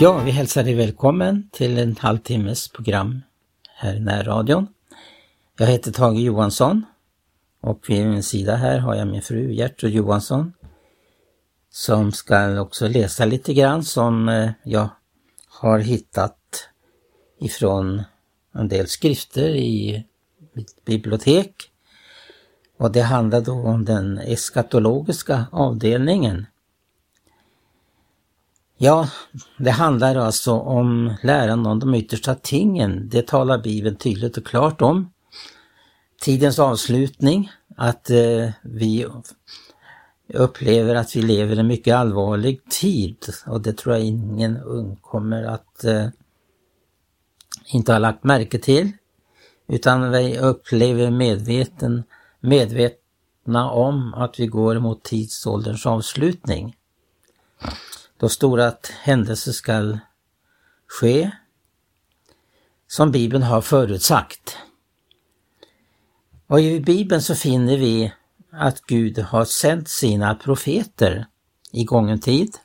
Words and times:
Ja, 0.00 0.22
vi 0.24 0.30
hälsar 0.30 0.64
dig 0.64 0.74
välkommen 0.74 1.48
till 1.52 1.78
en 1.78 1.96
halvtimmes 1.96 2.68
program 2.68 3.20
här 3.74 3.94
i 3.94 4.00
närradion. 4.00 4.66
Jag 5.58 5.66
heter 5.66 5.92
Tage 5.92 6.18
Johansson 6.18 6.84
och 7.60 7.84
vid 7.88 8.06
min 8.06 8.22
sida 8.22 8.56
här 8.56 8.78
har 8.78 8.94
jag 8.94 9.08
min 9.08 9.22
fru 9.22 9.52
Gertrud 9.52 9.92
Johansson 9.92 10.52
som 11.70 12.12
ska 12.12 12.60
också 12.60 12.88
läsa 12.88 13.24
lite 13.24 13.54
grann 13.54 13.84
som 13.84 14.28
eh, 14.28 14.50
jag 14.64 14.88
har 15.48 15.78
hittat 15.78 16.68
ifrån 17.40 18.02
en 18.52 18.68
del 18.68 18.88
skrifter 18.88 19.48
i 19.48 20.04
mitt 20.52 20.84
bibliotek. 20.84 21.70
Och 22.78 22.92
det 22.92 23.02
handlar 23.02 23.40
då 23.40 23.52
om 23.52 23.84
den 23.84 24.18
eskatologiska 24.18 25.46
avdelningen. 25.52 26.46
Ja, 28.78 29.08
det 29.58 29.70
handlar 29.70 30.16
alltså 30.16 30.52
om 30.52 31.14
läran 31.22 31.66
om 31.66 31.78
de 31.78 31.94
yttersta 31.94 32.34
tingen. 32.34 33.08
Det 33.08 33.26
talar 33.26 33.58
Bibeln 33.58 33.96
tydligt 33.96 34.36
och 34.36 34.46
klart 34.46 34.82
om. 34.82 35.12
Tidens 36.22 36.58
avslutning, 36.58 37.50
att 37.76 38.10
eh, 38.10 38.50
vi 38.62 39.06
upplever 40.28 40.94
att 40.94 41.16
vi 41.16 41.22
lever 41.22 41.56
i 41.56 41.58
en 41.58 41.66
mycket 41.66 41.94
allvarlig 41.94 42.64
tid 42.70 43.16
och 43.46 43.60
det 43.60 43.72
tror 43.72 43.94
jag 43.94 44.04
ingen 44.04 44.56
ung 44.56 44.96
kommer 44.96 45.42
att 45.42 45.84
eh, 45.84 46.06
inte 47.66 47.92
ha 47.92 47.98
lagt 47.98 48.24
märke 48.24 48.58
till. 48.58 48.92
Utan 49.68 50.10
vi 50.10 50.38
upplever 50.38 51.10
medveten, 51.10 52.04
medvetna 52.40 53.70
om 53.70 54.14
att 54.14 54.40
vi 54.40 54.46
går 54.46 54.78
mot 54.78 55.02
tidsålderns 55.02 55.86
avslutning. 55.86 56.76
Då 58.18 58.28
stora 58.28 58.72
händelser 59.02 59.52
skall 59.52 59.98
ske 60.86 61.30
som 62.86 63.10
Bibeln 63.10 63.42
har 63.42 63.60
förutsagt. 63.60 64.56
Och 66.46 66.60
i 66.60 66.80
Bibeln 66.80 67.22
så 67.22 67.34
finner 67.34 67.76
vi 67.76 68.12
att 68.52 68.80
Gud 68.80 69.18
har 69.18 69.44
sänt 69.44 69.88
sina 69.88 70.34
profeter 70.34 71.26
i 71.72 71.84
gången 71.84 72.20
tid 72.20 72.56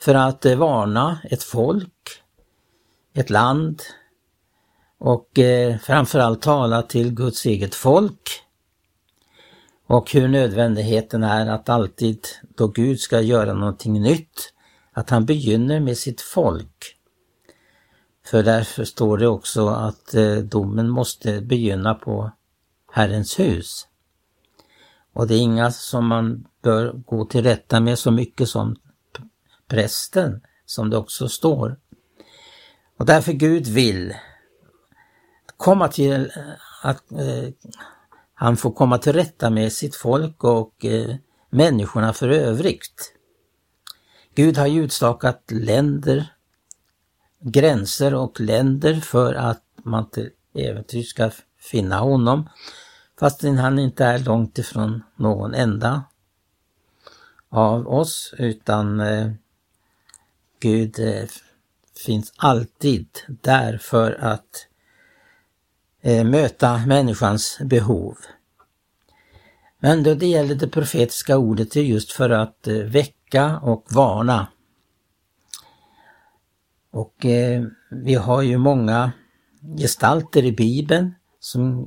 för 0.00 0.14
att 0.14 0.46
eh, 0.46 0.56
varna 0.56 1.18
ett 1.24 1.42
folk, 1.42 2.22
ett 3.14 3.30
land 3.30 3.82
och 4.98 5.38
eh, 5.38 5.78
framförallt 5.78 6.42
tala 6.42 6.82
till 6.82 7.14
Guds 7.14 7.46
eget 7.46 7.74
folk 7.74 8.42
och 9.88 10.12
hur 10.12 10.28
nödvändigheten 10.28 11.22
är 11.22 11.46
att 11.46 11.68
alltid 11.68 12.26
då 12.56 12.68
Gud 12.68 13.00
ska 13.00 13.20
göra 13.20 13.54
någonting 13.54 14.02
nytt, 14.02 14.52
att 14.92 15.10
han 15.10 15.26
begynner 15.26 15.80
med 15.80 15.98
sitt 15.98 16.20
folk. 16.20 16.96
För 18.26 18.42
därför 18.42 18.84
står 18.84 19.18
det 19.18 19.28
också 19.28 19.68
att 19.68 20.14
eh, 20.14 20.36
domen 20.36 20.88
måste 20.88 21.40
begynna 21.40 21.94
på 21.94 22.32
Herrens 22.92 23.38
hus. 23.38 23.88
Och 25.12 25.26
det 25.26 25.34
är 25.34 25.40
inga 25.40 25.70
som 25.70 26.06
man 26.06 26.46
bör 26.62 26.92
gå 26.92 27.24
till 27.24 27.42
rätta 27.42 27.80
med 27.80 27.98
så 27.98 28.10
mycket 28.10 28.48
som 28.48 28.76
prästen, 29.68 30.40
som 30.66 30.90
det 30.90 30.96
också 30.96 31.28
står. 31.28 31.78
Och 32.98 33.06
därför 33.06 33.32
Gud 33.32 33.66
vill 33.66 34.14
komma 35.56 35.88
till 35.88 36.12
eh, 36.14 36.42
att 36.82 37.12
eh, 37.12 37.48
han 38.40 38.56
får 38.56 38.72
komma 38.72 38.98
till 38.98 39.12
rätta 39.12 39.50
med 39.50 39.72
sitt 39.72 39.96
folk 39.96 40.44
och 40.44 40.84
eh, 40.84 41.16
människorna 41.50 42.12
för 42.12 42.28
övrigt. 42.28 43.14
Gud 44.34 44.58
har 44.58 44.66
ju 44.66 44.84
utstakat 44.84 45.42
länder, 45.50 46.32
gränser 47.40 48.14
och 48.14 48.40
länder 48.40 48.94
för 48.94 49.34
att 49.34 49.62
man 49.82 50.10
till 50.10 50.30
äventyr 50.54 51.02
ska 51.02 51.30
finna 51.58 51.98
honom 51.98 52.48
fastän 53.20 53.58
han 53.58 53.78
inte 53.78 54.04
är 54.04 54.18
långt 54.18 54.58
ifrån 54.58 55.02
någon 55.16 55.54
enda 55.54 56.04
av 57.48 57.88
oss 57.88 58.34
utan 58.38 59.00
eh, 59.00 59.30
Gud 60.60 60.98
eh, 60.98 61.28
finns 62.06 62.32
alltid 62.36 63.08
där 63.26 63.78
för 63.78 64.12
att 64.12 64.67
Eh, 66.02 66.24
möta 66.24 66.86
människans 66.86 67.58
behov. 67.64 68.16
Men 69.80 70.02
då 70.02 70.14
det 70.14 70.26
gäller 70.26 70.54
det 70.54 70.68
profetiska 70.68 71.38
ordet 71.38 71.76
är 71.76 71.80
just 71.80 72.12
för 72.12 72.30
att 72.30 72.68
eh, 72.68 72.74
väcka 72.74 73.58
och 73.58 73.86
varna. 73.90 74.46
Och 76.90 77.26
eh, 77.26 77.64
vi 77.90 78.14
har 78.14 78.42
ju 78.42 78.58
många 78.58 79.12
gestalter 79.78 80.44
i 80.44 80.52
Bibeln 80.52 81.14
som 81.40 81.86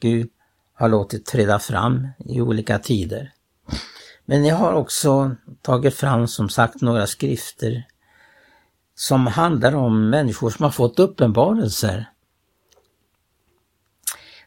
Gud 0.00 0.30
har 0.74 0.88
låtit 0.88 1.26
träda 1.26 1.58
fram 1.58 2.08
i 2.18 2.40
olika 2.40 2.78
tider. 2.78 3.32
Men 4.24 4.44
jag 4.44 4.56
har 4.56 4.72
också 4.72 5.36
tagit 5.62 5.94
fram 5.94 6.28
som 6.28 6.48
sagt 6.48 6.80
några 6.80 7.06
skrifter 7.06 7.86
som 8.94 9.26
handlar 9.26 9.74
om 9.74 10.10
människor 10.10 10.50
som 10.50 10.62
har 10.64 10.70
fått 10.70 10.98
uppenbarelser. 10.98 12.11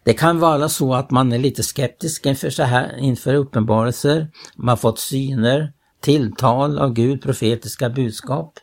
Det 0.05 0.13
kan 0.13 0.39
vara 0.39 0.69
så 0.69 0.93
att 0.93 1.11
man 1.11 1.31
är 1.31 1.37
lite 1.37 1.63
skeptisk 1.63 2.25
inför, 2.25 2.49
så 2.49 2.63
här, 2.63 2.97
inför 2.97 3.33
uppenbarelser. 3.33 4.27
Man 4.55 4.69
har 4.69 4.75
fått 4.75 4.99
syner, 4.99 5.73
tilltal 6.01 6.79
av 6.79 6.93
Gud, 6.93 7.21
profetiska 7.21 7.89
budskap. 7.89 8.59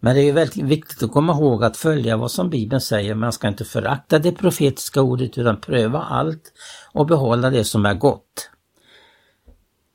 Men 0.00 0.16
det 0.16 0.22
är 0.22 0.32
väldigt 0.32 0.64
viktigt 0.64 1.02
att 1.02 1.12
komma 1.12 1.32
ihåg 1.32 1.64
att 1.64 1.76
följa 1.76 2.16
vad 2.16 2.30
som 2.30 2.50
Bibeln 2.50 2.80
säger. 2.80 3.14
Man 3.14 3.32
ska 3.32 3.48
inte 3.48 3.64
förakta 3.64 4.18
det 4.18 4.32
profetiska 4.32 5.02
ordet 5.02 5.38
utan 5.38 5.60
pröva 5.60 6.02
allt 6.02 6.52
och 6.92 7.06
behålla 7.06 7.50
det 7.50 7.64
som 7.64 7.86
är 7.86 7.94
gott. 7.94 8.50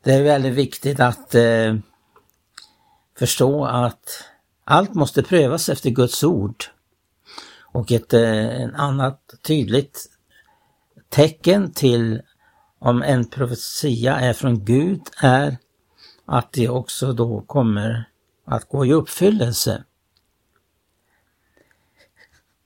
Det 0.03 0.13
är 0.13 0.23
väldigt 0.23 0.53
viktigt 0.53 0.99
att 0.99 1.35
eh, 1.35 1.75
förstå 3.19 3.65
att 3.65 4.23
allt 4.65 4.93
måste 4.93 5.23
prövas 5.23 5.69
efter 5.69 5.89
Guds 5.89 6.23
ord. 6.23 6.63
Och 7.73 7.91
ett 7.91 8.13
eh, 8.13 8.69
annat 8.75 9.21
tydligt 9.41 10.07
tecken 11.11 11.71
till 11.71 12.21
om 12.79 13.01
en 13.01 13.25
profetia 13.25 14.19
är 14.19 14.33
från 14.33 14.65
Gud 14.65 15.01
är 15.21 15.57
att 16.25 16.51
det 16.51 16.69
också 16.69 17.13
då 17.13 17.41
kommer 17.41 18.09
att 18.45 18.69
gå 18.69 18.85
i 18.85 18.93
uppfyllelse. 18.93 19.83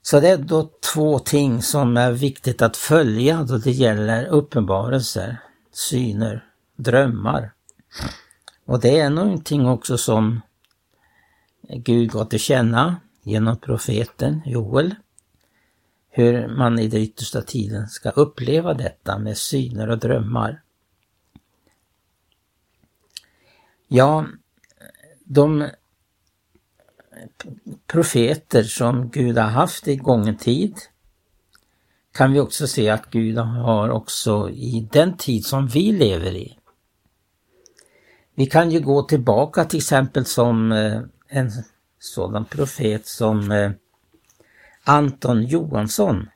Så 0.01 0.19
det 0.19 0.29
är 0.29 0.37
då 0.37 0.69
två 0.93 1.19
ting 1.19 1.61
som 1.61 1.97
är 1.97 2.11
viktigt 2.11 2.61
att 2.61 2.77
följa 2.77 3.43
då 3.43 3.57
det 3.57 3.71
gäller 3.71 4.25
uppenbarelser, 4.25 5.37
syner, 5.71 6.45
drömmar. 6.75 7.53
Och 8.65 8.79
det 8.79 8.99
är 8.99 9.09
någonting 9.09 9.67
också 9.67 9.97
som 9.97 10.41
Gud 11.69 12.11
gav 12.11 12.25
till 12.25 12.39
känna 12.39 12.95
genom 13.23 13.57
profeten 13.57 14.41
Joel. 14.45 14.95
Hur 16.17 16.47
man 16.47 16.79
i 16.79 16.87
den 16.87 17.01
yttersta 17.01 17.41
tiden 17.41 17.87
ska 17.87 18.09
uppleva 18.09 18.73
detta 18.73 19.19
med 19.19 19.37
syner 19.37 19.89
och 19.89 19.99
drömmar. 19.99 20.61
Ja, 23.87 24.25
de 25.23 25.69
profeter 27.87 28.63
som 28.63 29.09
Gud 29.09 29.37
har 29.37 29.49
haft 29.49 29.87
i 29.87 29.95
gången 29.95 30.37
tid 30.37 30.75
kan 32.13 32.33
vi 32.33 32.39
också 32.39 32.67
se 32.67 32.89
att 32.89 33.11
Gud 33.11 33.37
har 33.37 33.89
också 33.89 34.49
i 34.49 34.87
den 34.91 35.17
tid 35.17 35.45
som 35.45 35.67
vi 35.67 35.91
lever 35.91 36.35
i. 36.35 36.57
Vi 38.35 38.45
kan 38.45 38.71
ju 38.71 38.79
gå 38.79 39.03
tillbaka 39.03 39.65
till 39.65 39.77
exempel 39.77 40.25
som 40.25 40.71
eh, 40.71 41.01
en 41.27 41.51
sådan 41.99 42.45
profet 42.45 43.07
som 43.07 43.51
eh, 43.51 43.71
Anton 44.85 45.43
Johansson. 45.43 46.29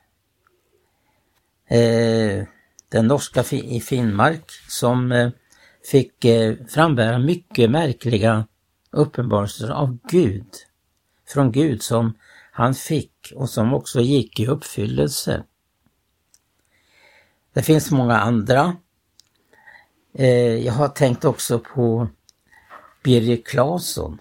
Eh, 1.66 2.44
den 2.88 3.06
norska 3.06 3.44
i 3.52 3.80
Finnmark 3.80 4.50
som 4.68 5.12
eh, 5.12 5.30
fick 5.90 6.24
eh, 6.24 6.56
frambära 6.68 7.18
mycket 7.18 7.70
märkliga 7.70 8.46
uppenbarelser 8.90 9.70
av 9.70 9.98
Gud 10.10 10.46
från 11.28 11.52
Gud 11.52 11.82
som 11.82 12.14
han 12.52 12.74
fick 12.74 13.32
och 13.36 13.50
som 13.50 13.74
också 13.74 14.00
gick 14.00 14.40
i 14.40 14.46
uppfyllelse. 14.46 15.44
Det 17.52 17.62
finns 17.62 17.90
många 17.90 18.18
andra. 18.18 18.76
Eh, 20.14 20.66
jag 20.66 20.72
har 20.72 20.88
tänkt 20.88 21.24
också 21.24 21.58
på 21.58 22.08
Birger 23.02 23.42
Claesson. 23.44 24.18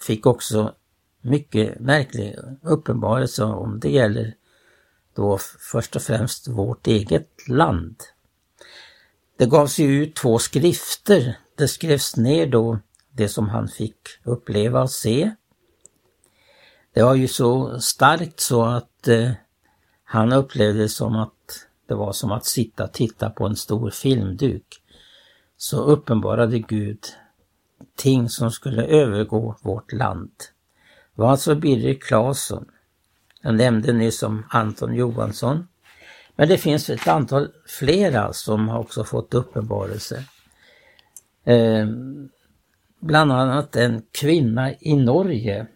Fick 0.00 0.26
också 0.26 0.74
mycket 1.20 1.80
märklig 1.80 2.36
uppenbarelse 2.62 3.44
om 3.44 3.80
det 3.80 3.90
gäller 3.90 4.34
då 5.14 5.38
först 5.72 5.96
och 5.96 6.02
främst 6.02 6.48
vårt 6.48 6.86
eget 6.86 7.48
land. 7.48 7.96
Det 9.36 9.46
gavs 9.46 9.78
ju 9.78 10.02
ut 10.02 10.16
två 10.16 10.38
skrifter. 10.38 11.38
Det 11.54 11.68
skrevs 11.68 12.16
ner 12.16 12.46
då 12.46 12.78
det 13.10 13.28
som 13.28 13.48
han 13.48 13.68
fick 13.68 13.98
uppleva 14.24 14.82
och 14.82 14.90
se 14.90 15.30
Det 16.92 17.02
var 17.02 17.14
ju 17.14 17.28
så 17.28 17.80
starkt 17.80 18.40
så 18.40 18.62
att 18.62 19.08
eh, 19.08 19.30
han 20.04 20.32
upplevde 20.32 20.82
det 20.82 20.88
som 20.88 21.16
att 21.16 21.66
det 21.86 21.94
var 21.94 22.12
som 22.12 22.32
att 22.32 22.46
sitta 22.46 22.84
och 22.84 22.92
titta 22.92 23.30
på 23.30 23.46
en 23.46 23.56
stor 23.56 23.90
filmduk. 23.90 24.82
Så 25.56 25.80
uppenbarade 25.82 26.58
Gud 26.58 27.04
ting 27.96 28.28
som 28.28 28.50
skulle 28.50 28.84
övergå 28.84 29.56
vårt 29.62 29.92
land. 29.92 30.32
Det 31.14 31.22
var 31.22 31.30
alltså 31.30 31.54
Birger 31.54 31.94
Claesson. 31.94 32.64
Jag 33.42 33.54
nämnde 33.54 33.92
nyss 33.92 34.22
om 34.22 34.46
Anton 34.50 34.94
Johansson. 34.94 35.68
Men 36.36 36.48
det 36.48 36.58
finns 36.58 36.90
ett 36.90 37.08
antal 37.08 37.48
flera 37.66 38.32
som 38.32 38.68
har 38.68 38.78
också 38.78 39.04
fått 39.04 39.34
uppenbarelse. 39.34 40.24
Eh, 41.44 41.86
bland 43.00 43.32
annat 43.32 43.76
en 43.76 44.02
kvinna 44.12 44.72
i 44.80 44.96
Norge 44.96 45.66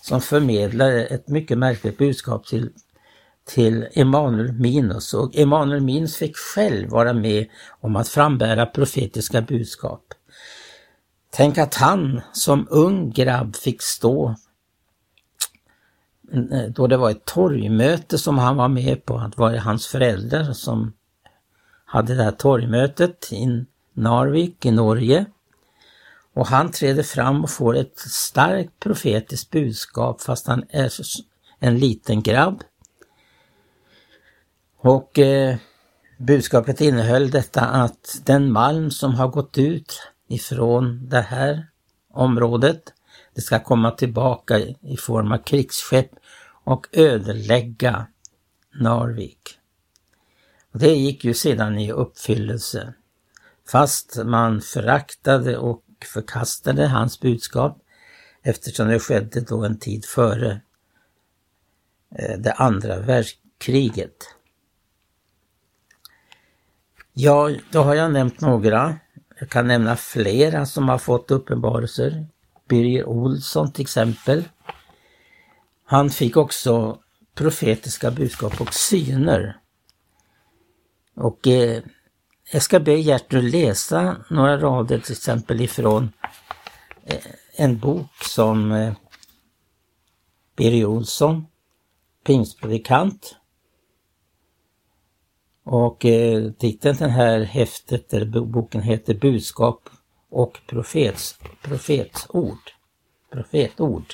som 0.00 0.20
förmedlade 0.20 1.04
ett 1.04 1.28
mycket 1.28 1.58
märkligt 1.58 1.98
budskap 1.98 2.46
till, 2.46 2.70
till 3.44 3.88
Emanuel 3.92 4.52
Minus 4.52 5.14
och 5.14 5.36
Emanuel 5.36 5.80
Minus 5.80 6.16
fick 6.16 6.36
själv 6.36 6.90
vara 6.90 7.12
med 7.12 7.46
om 7.80 7.96
att 7.96 8.08
frambära 8.08 8.66
profetiska 8.66 9.42
budskap. 9.42 10.14
Tänk 11.36 11.58
att 11.58 11.74
han 11.74 12.20
som 12.32 12.66
ung 12.70 13.10
grabb 13.10 13.56
fick 13.56 13.82
stå 13.82 14.36
eh, 16.32 16.62
då 16.68 16.86
det 16.86 16.96
var 16.96 17.10
ett 17.10 17.24
torgmöte 17.24 18.18
som 18.18 18.38
han 18.38 18.56
var 18.56 18.68
med 18.68 19.04
på, 19.04 19.18
att 19.18 19.32
det 19.32 19.40
var 19.40 19.56
hans 19.56 19.86
föräldrar 19.86 20.52
som 20.52 20.92
hade 21.84 22.14
det 22.14 22.22
här 22.22 22.32
torgmötet 22.32 23.32
i 23.32 23.64
Narvik 23.92 24.66
i 24.66 24.70
Norge. 24.70 25.26
Och 26.34 26.46
han 26.46 26.70
träder 26.70 27.02
fram 27.02 27.44
och 27.44 27.50
får 27.50 27.76
ett 27.76 27.98
starkt 27.98 28.80
profetiskt 28.80 29.50
budskap 29.50 30.22
fast 30.22 30.46
han 30.46 30.64
är 30.70 30.92
en 31.58 31.78
liten 31.78 32.22
grabb. 32.22 32.62
Och 34.78 35.18
eh, 35.18 35.56
budskapet 36.18 36.80
innehöll 36.80 37.30
detta 37.30 37.60
att 37.60 38.20
den 38.24 38.52
malm 38.52 38.90
som 38.90 39.14
har 39.14 39.28
gått 39.28 39.58
ut 39.58 40.08
ifrån 40.28 41.08
det 41.08 41.20
här 41.20 41.66
området, 42.10 42.92
det 43.34 43.40
ska 43.40 43.60
komma 43.60 43.90
tillbaka 43.90 44.58
i 44.80 44.96
form 44.98 45.32
av 45.32 45.38
krigsskepp 45.38 46.10
och 46.64 46.86
ödelägga 46.92 48.06
Narvik. 48.74 49.58
Och 50.72 50.78
det 50.78 50.94
gick 50.94 51.24
ju 51.24 51.34
sedan 51.34 51.78
i 51.78 51.92
uppfyllelse. 51.92 52.94
Fast 53.68 54.24
man 54.24 54.60
föraktade 54.60 55.58
och 55.58 55.82
förkastade 56.04 56.86
hans 56.86 57.20
budskap 57.20 57.78
eftersom 58.42 58.88
det 58.88 58.98
skedde 58.98 59.40
då 59.40 59.64
en 59.64 59.78
tid 59.78 60.04
före 60.04 60.60
eh, 62.18 62.38
det 62.38 62.52
andra 62.52 63.00
världskriget. 63.00 64.36
Ja, 67.12 67.50
då 67.70 67.82
har 67.82 67.94
jag 67.94 68.12
nämnt 68.12 68.40
några. 68.40 68.98
Jag 69.38 69.48
kan 69.50 69.66
nämna 69.66 69.96
flera 69.96 70.66
som 70.66 70.88
har 70.88 70.98
fått 70.98 71.30
uppenbarelser. 71.30 72.26
Birger 72.68 73.04
Olsson 73.08 73.72
till 73.72 73.82
exempel. 73.82 74.44
Han 75.84 76.10
fick 76.10 76.36
också 76.36 76.98
profetiska 77.34 78.10
budskap 78.10 78.60
och 78.60 78.74
syner. 78.74 79.56
Och 81.16 81.46
eh, 81.46 81.82
jag 82.52 82.62
ska 82.62 82.80
be 82.80 82.92
Gertrud 82.92 83.52
läsa 83.52 84.16
några 84.30 84.58
rader 84.58 84.98
till 84.98 85.12
exempel 85.12 85.60
ifrån 85.60 86.12
eh, 87.04 87.16
en 87.56 87.78
bok 87.78 88.10
som 88.22 88.72
eh, 88.72 88.94
Birger 90.56 90.86
Olsson, 90.86 91.46
pingstpredikant. 92.24 93.36
Och 95.68 96.04
eh, 96.04 96.50
titeln 96.52 96.96
den 96.98 97.10
här 97.10 97.40
häftet, 97.40 98.14
eller 98.14 98.40
boken 98.40 98.82
heter 98.82 99.14
Budskap 99.14 99.88
och 100.30 100.58
profets, 100.66 101.38
profetsord. 101.62 102.58
Profetord. 103.32 104.04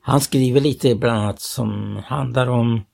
Han 0.00 0.20
skriver 0.20 0.60
lite 0.60 0.94
bland 0.94 1.18
annat 1.18 1.40
som 1.40 1.96
handlar 1.96 2.46
om 2.46 2.84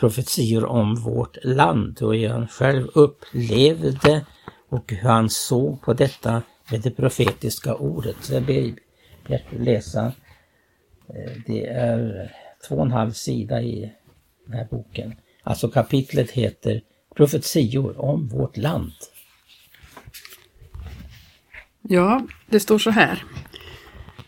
profetior 0.00 0.64
om 0.64 0.94
vårt 0.94 1.44
land 1.44 2.02
och 2.02 2.14
hur 2.14 2.28
han 2.28 2.48
själv 2.48 2.88
upplevde 2.94 4.26
och 4.68 4.92
hur 4.92 5.08
han 5.08 5.30
såg 5.30 5.82
på 5.82 5.92
detta 5.92 6.42
med 6.70 6.80
det 6.80 6.90
profetiska 6.90 7.74
ordet. 7.74 8.16
Så 8.20 8.34
jag 8.34 8.42
ber 8.42 8.74
Bjarte 9.26 9.58
läsa. 9.58 10.12
Eh, 11.08 11.32
det 11.46 11.66
är 11.66 12.32
två 12.68 12.74
och 12.74 12.82
en 12.82 12.92
halv 12.92 13.12
sida 13.12 13.62
i 13.62 13.92
den 14.46 14.56
här 14.56 14.68
boken. 14.70 15.14
Alltså 15.46 15.68
kapitlet 15.68 16.30
heter 16.30 16.80
Profetior 17.16 18.00
om 18.00 18.28
vårt 18.28 18.56
land. 18.56 18.92
Ja, 21.82 22.26
det 22.46 22.60
står 22.60 22.78
så 22.78 22.90
här. 22.90 23.24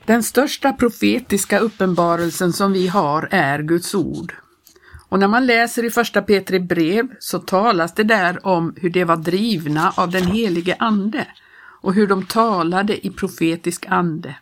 Den 0.04 0.22
största 0.22 0.72
profetiska 0.72 1.58
uppenbarelsen 1.58 2.52
som 2.52 2.72
vi 2.72 2.88
har 2.88 3.28
är 3.30 3.62
Guds 3.62 3.94
ord. 3.94 4.34
Och 5.08 5.18
när 5.18 5.28
man 5.28 5.46
läser 5.46 5.84
i 5.84 5.90
första 5.90 6.22
Petri 6.22 6.60
brev 6.60 7.08
så 7.18 7.38
talas 7.38 7.94
det 7.94 8.04
där 8.04 8.46
om 8.46 8.74
hur 8.76 8.90
de 8.90 9.04
var 9.04 9.16
drivna 9.16 9.92
av 9.96 10.10
den 10.10 10.26
helige 10.26 10.76
Ande 10.78 11.26
och 11.80 11.94
hur 11.94 12.06
de 12.06 12.26
talade 12.26 13.06
i 13.06 13.10
profetisk 13.10 13.86
ande. 13.88 14.34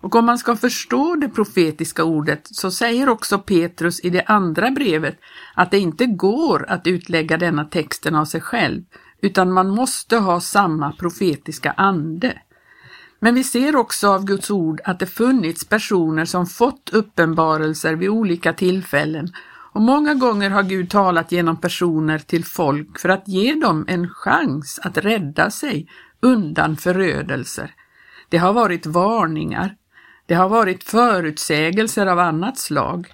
Och 0.00 0.14
om 0.14 0.26
man 0.26 0.38
ska 0.38 0.56
förstå 0.56 1.14
det 1.14 1.28
profetiska 1.28 2.04
ordet 2.04 2.40
så 2.44 2.70
säger 2.70 3.08
också 3.08 3.38
Petrus 3.38 4.00
i 4.00 4.10
det 4.10 4.22
andra 4.22 4.70
brevet 4.70 5.18
att 5.54 5.70
det 5.70 5.78
inte 5.78 6.06
går 6.06 6.66
att 6.68 6.86
utlägga 6.86 7.36
denna 7.36 7.64
texten 7.64 8.14
av 8.14 8.24
sig 8.24 8.40
själv, 8.40 8.82
utan 9.22 9.52
man 9.52 9.68
måste 9.68 10.16
ha 10.16 10.40
samma 10.40 10.92
profetiska 10.92 11.72
ande. 11.72 12.38
Men 13.20 13.34
vi 13.34 13.44
ser 13.44 13.76
också 13.76 14.08
av 14.08 14.24
Guds 14.24 14.50
ord 14.50 14.80
att 14.84 14.98
det 14.98 15.06
funnits 15.06 15.64
personer 15.64 16.24
som 16.24 16.46
fått 16.46 16.90
uppenbarelser 16.92 17.94
vid 17.94 18.08
olika 18.08 18.52
tillfällen 18.52 19.32
och 19.76 19.82
många 19.82 20.14
gånger 20.14 20.50
har 20.50 20.62
Gud 20.62 20.90
talat 20.90 21.32
genom 21.32 21.56
personer 21.56 22.18
till 22.18 22.44
folk 22.44 22.98
för 22.98 23.08
att 23.08 23.28
ge 23.28 23.54
dem 23.54 23.84
en 23.88 24.08
chans 24.08 24.80
att 24.82 24.98
rädda 24.98 25.50
sig 25.50 25.88
undan 26.20 26.76
förödelser. 26.76 27.74
Det 28.28 28.38
har 28.38 28.52
varit 28.52 28.86
varningar. 28.86 29.76
Det 30.26 30.34
har 30.34 30.48
varit 30.48 30.84
förutsägelser 30.84 32.06
av 32.06 32.18
annat 32.18 32.58
slag. 32.58 33.06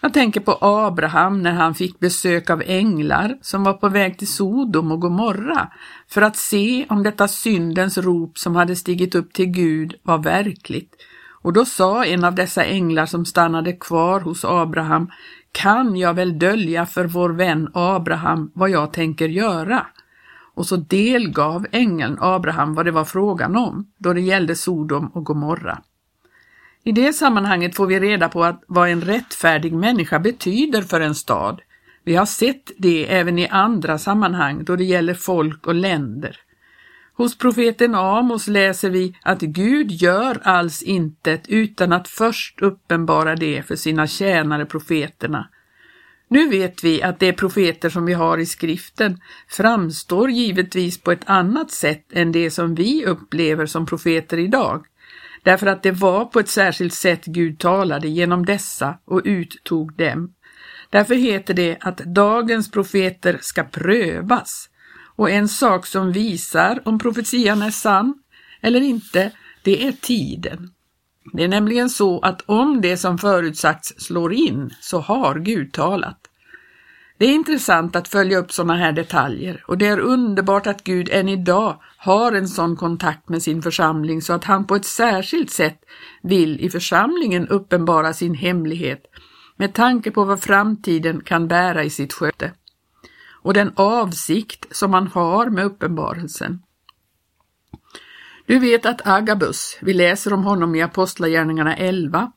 Jag 0.00 0.12
tänker 0.12 0.40
på 0.40 0.58
Abraham 0.60 1.42
när 1.42 1.52
han 1.52 1.74
fick 1.74 1.98
besök 1.98 2.50
av 2.50 2.62
änglar 2.66 3.38
som 3.40 3.64
var 3.64 3.72
på 3.72 3.88
väg 3.88 4.18
till 4.18 4.28
Sodom 4.28 4.92
och 4.92 5.00
Gomorra 5.00 5.68
för 6.08 6.22
att 6.22 6.36
se 6.36 6.86
om 6.88 7.02
detta 7.02 7.28
syndens 7.28 7.98
rop 7.98 8.38
som 8.38 8.56
hade 8.56 8.76
stigit 8.76 9.14
upp 9.14 9.32
till 9.32 9.46
Gud 9.46 9.94
var 10.02 10.18
verkligt. 10.18 10.94
Och 11.42 11.52
då 11.52 11.64
sa 11.64 12.04
en 12.04 12.24
av 12.24 12.34
dessa 12.34 12.64
änglar 12.64 13.06
som 13.06 13.24
stannade 13.24 13.72
kvar 13.72 14.20
hos 14.20 14.44
Abraham, 14.44 15.10
kan 15.52 15.96
jag 15.96 16.14
väl 16.14 16.38
dölja 16.38 16.86
för 16.86 17.04
vår 17.04 17.30
vän 17.30 17.70
Abraham 17.74 18.50
vad 18.54 18.70
jag 18.70 18.92
tänker 18.92 19.28
göra? 19.28 19.86
Och 20.54 20.66
så 20.66 20.76
delgav 20.76 21.66
ängeln 21.72 22.18
Abraham 22.20 22.74
vad 22.74 22.84
det 22.84 22.90
var 22.90 23.04
frågan 23.04 23.56
om 23.56 23.92
då 23.98 24.12
det 24.12 24.20
gällde 24.20 24.54
Sodom 24.54 25.06
och 25.06 25.24
Gomorra. 25.24 25.78
I 26.84 26.92
det 26.92 27.12
sammanhanget 27.12 27.76
får 27.76 27.86
vi 27.86 28.00
reda 28.00 28.28
på 28.28 28.44
att 28.44 28.62
vad 28.66 28.88
en 28.88 29.00
rättfärdig 29.00 29.72
människa 29.72 30.18
betyder 30.18 30.82
för 30.82 31.00
en 31.00 31.14
stad. 31.14 31.60
Vi 32.04 32.14
har 32.14 32.26
sett 32.26 32.70
det 32.78 33.12
även 33.12 33.38
i 33.38 33.48
andra 33.48 33.98
sammanhang 33.98 34.64
då 34.64 34.76
det 34.76 34.84
gäller 34.84 35.14
folk 35.14 35.66
och 35.66 35.74
länder. 35.74 36.36
Hos 37.14 37.38
profeten 37.38 37.94
Amos 37.94 38.48
läser 38.48 38.90
vi 38.90 39.16
att 39.22 39.40
Gud 39.40 39.90
gör 39.90 40.40
alls 40.42 40.82
intet 40.82 41.48
utan 41.48 41.92
att 41.92 42.08
först 42.08 42.62
uppenbara 42.62 43.36
det 43.36 43.62
för 43.62 43.76
sina 43.76 44.06
tjänare 44.06 44.66
profeterna. 44.66 45.48
Nu 46.28 46.48
vet 46.48 46.84
vi 46.84 47.02
att 47.02 47.20
de 47.20 47.32
profeter 47.32 47.90
som 47.90 48.04
vi 48.06 48.12
har 48.12 48.38
i 48.38 48.46
skriften 48.46 49.20
framstår 49.48 50.30
givetvis 50.30 51.00
på 51.00 51.12
ett 51.12 51.30
annat 51.30 51.70
sätt 51.70 52.06
än 52.12 52.32
det 52.32 52.50
som 52.50 52.74
vi 52.74 53.04
upplever 53.06 53.66
som 53.66 53.86
profeter 53.86 54.38
idag, 54.38 54.86
därför 55.42 55.66
att 55.66 55.82
det 55.82 55.90
var 55.90 56.24
på 56.24 56.40
ett 56.40 56.48
särskilt 56.48 56.94
sätt 56.94 57.24
Gud 57.24 57.58
talade 57.58 58.08
genom 58.08 58.46
dessa 58.46 58.98
och 59.04 59.22
uttog 59.24 59.96
dem. 59.96 60.34
Därför 60.90 61.14
heter 61.14 61.54
det 61.54 61.76
att 61.80 61.96
dagens 61.96 62.70
profeter 62.70 63.38
ska 63.42 63.64
prövas, 63.64 64.68
och 65.16 65.30
en 65.30 65.48
sak 65.48 65.86
som 65.86 66.12
visar 66.12 66.82
om 66.84 66.98
profetian 66.98 67.62
är 67.62 67.70
sann 67.70 68.14
eller 68.60 68.80
inte, 68.80 69.30
det 69.62 69.86
är 69.86 69.92
tiden. 69.92 70.70
Det 71.32 71.44
är 71.44 71.48
nämligen 71.48 71.90
så 71.90 72.20
att 72.20 72.42
om 72.46 72.80
det 72.80 72.96
som 72.96 73.18
förutsagts 73.18 73.94
slår 73.98 74.32
in 74.32 74.70
så 74.80 75.00
har 75.00 75.38
Gud 75.38 75.72
talat. 75.72 76.18
Det 77.22 77.26
är 77.26 77.34
intressant 77.34 77.96
att 77.96 78.08
följa 78.08 78.38
upp 78.38 78.52
sådana 78.52 78.76
här 78.76 78.92
detaljer 78.92 79.64
och 79.66 79.78
det 79.78 79.86
är 79.86 79.98
underbart 79.98 80.66
att 80.66 80.84
Gud 80.84 81.08
än 81.12 81.28
idag 81.28 81.76
har 81.96 82.32
en 82.32 82.48
sån 82.48 82.76
kontakt 82.76 83.28
med 83.28 83.42
sin 83.42 83.62
församling 83.62 84.22
så 84.22 84.32
att 84.32 84.44
han 84.44 84.66
på 84.66 84.76
ett 84.76 84.84
särskilt 84.84 85.50
sätt 85.50 85.80
vill 86.22 86.60
i 86.60 86.70
församlingen 86.70 87.48
uppenbara 87.48 88.12
sin 88.12 88.34
hemlighet 88.34 89.02
med 89.56 89.74
tanke 89.74 90.10
på 90.10 90.24
vad 90.24 90.42
framtiden 90.42 91.20
kan 91.20 91.48
bära 91.48 91.84
i 91.84 91.90
sitt 91.90 92.12
sköte 92.12 92.52
och 93.42 93.54
den 93.54 93.72
avsikt 93.76 94.76
som 94.76 94.90
man 94.90 95.06
har 95.06 95.50
med 95.50 95.64
uppenbarelsen. 95.64 96.62
Du 98.46 98.58
vet 98.58 98.86
att 98.86 99.06
Agabus, 99.06 99.78
vi 99.80 99.94
läser 99.94 100.32
om 100.32 100.44
honom 100.44 100.74
i 100.74 100.82
Apostlagärningarna 100.82 101.76
11, 101.76 102.32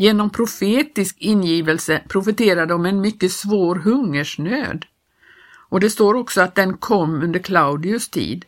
genom 0.00 0.30
profetisk 0.30 1.16
ingivelse 1.18 2.02
profeterade 2.08 2.74
om 2.74 2.86
en 2.86 3.00
mycket 3.00 3.32
svår 3.32 3.76
hungersnöd. 3.76 4.84
Och 5.68 5.80
det 5.80 5.90
står 5.90 6.14
också 6.14 6.40
att 6.40 6.54
den 6.54 6.76
kom 6.76 7.22
under 7.22 7.40
Claudius 7.40 8.08
tid. 8.08 8.44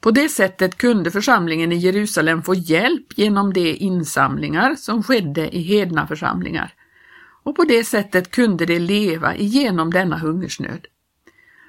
På 0.00 0.10
det 0.10 0.28
sättet 0.28 0.78
kunde 0.78 1.10
församlingen 1.10 1.72
i 1.72 1.76
Jerusalem 1.76 2.42
få 2.42 2.54
hjälp 2.54 3.18
genom 3.18 3.52
de 3.52 3.76
insamlingar 3.76 4.74
som 4.74 5.02
skedde 5.02 5.56
i 5.56 5.62
hedna 5.62 6.06
församlingar. 6.06 6.74
Och 7.42 7.56
på 7.56 7.64
det 7.64 7.84
sättet 7.84 8.30
kunde 8.30 8.66
de 8.66 8.78
leva 8.78 9.36
igenom 9.36 9.92
denna 9.92 10.18
hungersnöd. 10.18 10.86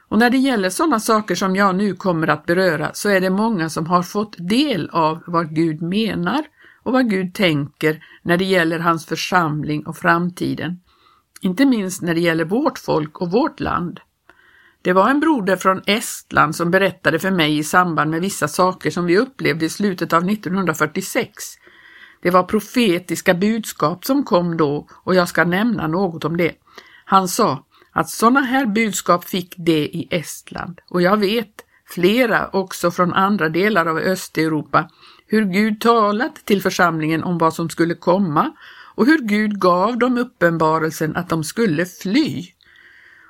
Och 0.08 0.20
när 0.20 0.30
det 0.30 0.38
gäller 0.38 0.70
sådana 0.70 1.00
saker 1.00 1.36
som 1.36 1.56
jag 1.56 1.76
nu 1.76 1.94
kommer 1.94 2.28
att 2.28 2.46
beröra 2.46 2.94
så 2.94 3.10
är 3.10 3.22
det 3.22 3.30
många 3.30 3.70
som 3.70 3.86
har 3.86 4.04
fått 4.04 4.36
del 4.38 4.90
av 4.90 5.24
vad 5.28 5.56
Gud 5.56 5.82
menar 5.82 6.46
och 6.88 6.94
vad 6.94 7.10
Gud 7.10 7.34
tänker 7.34 8.04
när 8.22 8.38
det 8.38 8.46
gäller 8.46 8.80
hans 8.80 9.06
församling 9.06 9.86
och 9.86 9.98
framtiden. 9.98 10.80
Inte 11.42 11.66
minst 11.66 12.02
när 12.02 12.14
det 12.14 12.20
gäller 12.20 12.46
vårt 12.46 12.80
folk 12.80 13.22
och 13.22 13.32
vårt 13.32 13.60
land. 13.60 14.00
Det 14.82 14.94
var 14.94 15.10
en 15.10 15.20
broder 15.20 15.56
från 15.56 15.82
Estland 15.86 16.56
som 16.56 16.72
berättade 16.72 17.20
för 17.20 17.32
mig 17.32 17.58
i 17.58 17.64
samband 17.64 18.12
med 18.12 18.22
vissa 18.22 18.48
saker 18.48 18.92
som 18.92 19.06
vi 19.06 19.18
upplevde 19.18 19.66
i 19.66 19.70
slutet 19.70 20.14
av 20.14 20.30
1946. 20.30 21.32
Det 22.22 22.32
var 22.32 22.44
profetiska 22.44 23.34
budskap 23.34 24.06
som 24.06 24.24
kom 24.24 24.58
då 24.58 24.88
och 24.94 25.16
jag 25.16 25.28
ska 25.28 25.44
nämna 25.44 25.88
något 25.88 26.26
om 26.26 26.38
det. 26.38 26.52
Han 27.06 27.28
sa 27.28 27.66
att 27.92 28.10
sådana 28.10 28.42
här 28.42 28.66
budskap 28.66 29.26
fick 29.26 29.54
det 29.58 29.88
i 29.88 30.08
Estland 30.12 30.82
och 30.90 31.02
jag 31.02 31.18
vet 31.18 31.54
flera 31.90 32.50
också 32.54 32.92
från 32.92 33.14
andra 33.14 33.50
delar 33.50 33.86
av 33.86 33.98
Östeuropa 33.98 34.90
hur 35.28 35.46
Gud 35.46 35.82
talat 35.82 36.36
till 36.46 36.62
församlingen 36.62 37.24
om 37.24 37.38
vad 37.38 37.54
som 37.54 37.70
skulle 37.70 37.96
komma 37.96 38.54
och 38.96 39.06
hur 39.06 39.18
Gud 39.18 39.60
gav 39.60 39.98
dem 39.98 40.18
uppenbarelsen 40.18 41.16
att 41.16 41.30
de 41.30 41.44
skulle 41.44 41.86
fly. 41.86 42.46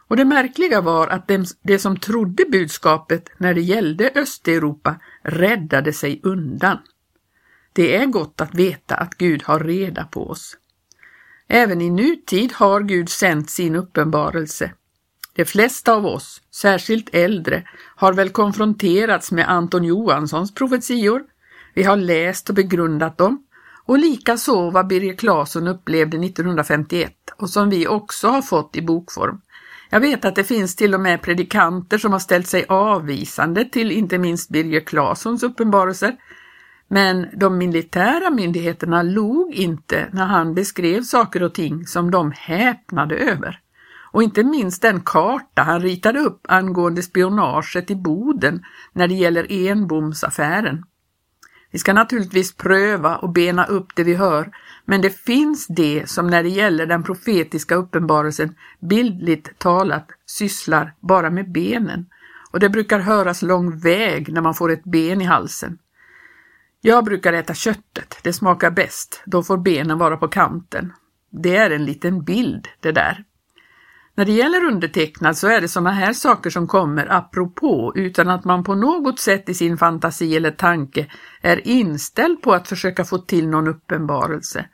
Och 0.07 0.17
det 0.17 0.25
märkliga 0.25 0.81
var 0.81 1.07
att 1.07 1.27
de, 1.27 1.45
de 1.61 1.79
som 1.79 1.97
trodde 1.97 2.45
budskapet 2.45 3.29
när 3.37 3.53
det 3.53 3.61
gällde 3.61 4.11
Östeuropa 4.15 4.95
räddade 5.21 5.93
sig 5.93 6.19
undan. 6.23 6.77
Det 7.73 7.95
är 7.95 8.05
gott 8.05 8.41
att 8.41 8.55
veta 8.55 8.95
att 8.95 9.17
Gud 9.17 9.43
har 9.43 9.59
reda 9.59 10.03
på 10.03 10.29
oss. 10.29 10.57
Även 11.47 11.81
i 11.81 11.89
nutid 11.89 12.53
har 12.53 12.81
Gud 12.81 13.09
sänt 13.09 13.49
sin 13.49 13.75
uppenbarelse. 13.75 14.71
De 15.33 15.45
flesta 15.45 15.93
av 15.93 16.05
oss, 16.05 16.41
särskilt 16.51 17.15
äldre, 17.15 17.63
har 17.95 18.13
väl 18.13 18.29
konfronterats 18.29 19.31
med 19.31 19.49
Anton 19.49 19.83
Johanssons 19.83 20.53
profetior. 20.53 21.23
Vi 21.77 21.83
har 21.83 21.97
läst 21.97 22.49
och 22.49 22.55
begrundat 22.55 23.17
dem 23.17 23.43
och 23.85 23.97
likaså 23.97 24.69
vad 24.69 24.87
Birger 24.87 25.13
Claesson 25.13 25.67
upplevde 25.67 26.17
1951 26.17 27.13
och 27.37 27.49
som 27.49 27.69
vi 27.69 27.87
också 27.87 28.27
har 28.27 28.41
fått 28.41 28.75
i 28.75 28.81
bokform. 28.81 29.41
Jag 29.89 29.99
vet 29.99 30.25
att 30.25 30.35
det 30.35 30.43
finns 30.43 30.75
till 30.75 30.93
och 30.93 30.99
med 30.99 31.21
predikanter 31.21 31.97
som 31.97 32.11
har 32.11 32.19
ställt 32.19 32.47
sig 32.47 32.65
avvisande 32.67 33.65
till 33.65 33.91
inte 33.91 34.17
minst 34.17 34.49
Birger 34.49 34.79
Claessons 34.79 35.43
uppenbarelser 35.43 36.15
men 36.87 37.27
de 37.39 37.57
militära 37.57 38.29
myndigheterna 38.29 39.03
log 39.03 39.53
inte 39.53 40.09
när 40.11 40.25
han 40.25 40.53
beskrev 40.53 41.01
saker 41.01 41.43
och 41.43 41.53
ting 41.53 41.87
som 41.87 42.11
de 42.11 42.31
häpnade 42.31 43.15
över. 43.15 43.59
Och 44.11 44.23
inte 44.23 44.43
minst 44.43 44.81
den 44.81 45.01
karta 45.01 45.61
han 45.61 45.81
ritade 45.81 46.19
upp 46.19 46.41
angående 46.47 47.03
spionaget 47.03 47.91
i 47.91 47.95
Boden 47.95 48.63
när 48.93 49.07
det 49.07 49.15
gäller 49.15 49.67
Enbomsaffären. 49.69 50.83
Vi 51.77 51.81
ska 51.81 51.93
naturligtvis 51.93 52.55
pröva 52.55 53.15
och 53.15 53.29
bena 53.29 53.65
upp 53.65 53.95
det 53.95 54.03
vi 54.03 54.15
hör, 54.15 54.51
men 54.85 55.01
det 55.01 55.09
finns 55.09 55.67
det 55.67 56.09
som 56.09 56.27
när 56.27 56.43
det 56.43 56.49
gäller 56.49 56.85
den 56.85 57.03
profetiska 57.03 57.75
uppenbarelsen 57.75 58.55
bildligt 58.79 59.59
talat 59.59 60.07
sysslar 60.25 60.93
bara 60.99 61.29
med 61.29 61.51
benen 61.51 62.05
och 62.51 62.59
det 62.59 62.69
brukar 62.69 62.99
höras 62.99 63.41
lång 63.41 63.79
väg 63.79 64.33
när 64.33 64.41
man 64.41 64.53
får 64.53 64.71
ett 64.71 64.83
ben 64.83 65.21
i 65.21 65.23
halsen. 65.23 65.77
Jag 66.81 67.05
brukar 67.05 67.33
äta 67.33 67.53
köttet, 67.53 68.19
det 68.23 68.33
smakar 68.33 68.71
bäst, 68.71 69.21
då 69.25 69.43
får 69.43 69.57
benen 69.57 69.97
vara 69.97 70.17
på 70.17 70.27
kanten. 70.27 70.93
Det 71.29 71.55
är 71.55 71.69
en 71.69 71.85
liten 71.85 72.23
bild 72.23 72.67
det 72.79 72.91
där. 72.91 73.23
När 74.17 74.25
det 74.25 74.31
gäller 74.31 74.65
undertecknad 74.65 75.37
så 75.37 75.47
är 75.47 75.61
det 75.61 75.67
sådana 75.67 75.91
här 75.91 76.13
saker 76.13 76.49
som 76.49 76.67
kommer 76.67 77.13
apropå 77.13 77.91
utan 77.95 78.29
att 78.29 78.45
man 78.45 78.63
på 78.63 78.75
något 78.75 79.19
sätt 79.19 79.49
i 79.49 79.53
sin 79.53 79.77
fantasi 79.77 80.35
eller 80.35 80.51
tanke 80.51 81.05
är 81.41 81.67
inställd 81.67 82.41
på 82.41 82.53
att 82.53 82.67
försöka 82.67 83.05
få 83.05 83.17
till 83.17 83.47
någon 83.47 83.67
uppenbarelse. 83.67 84.65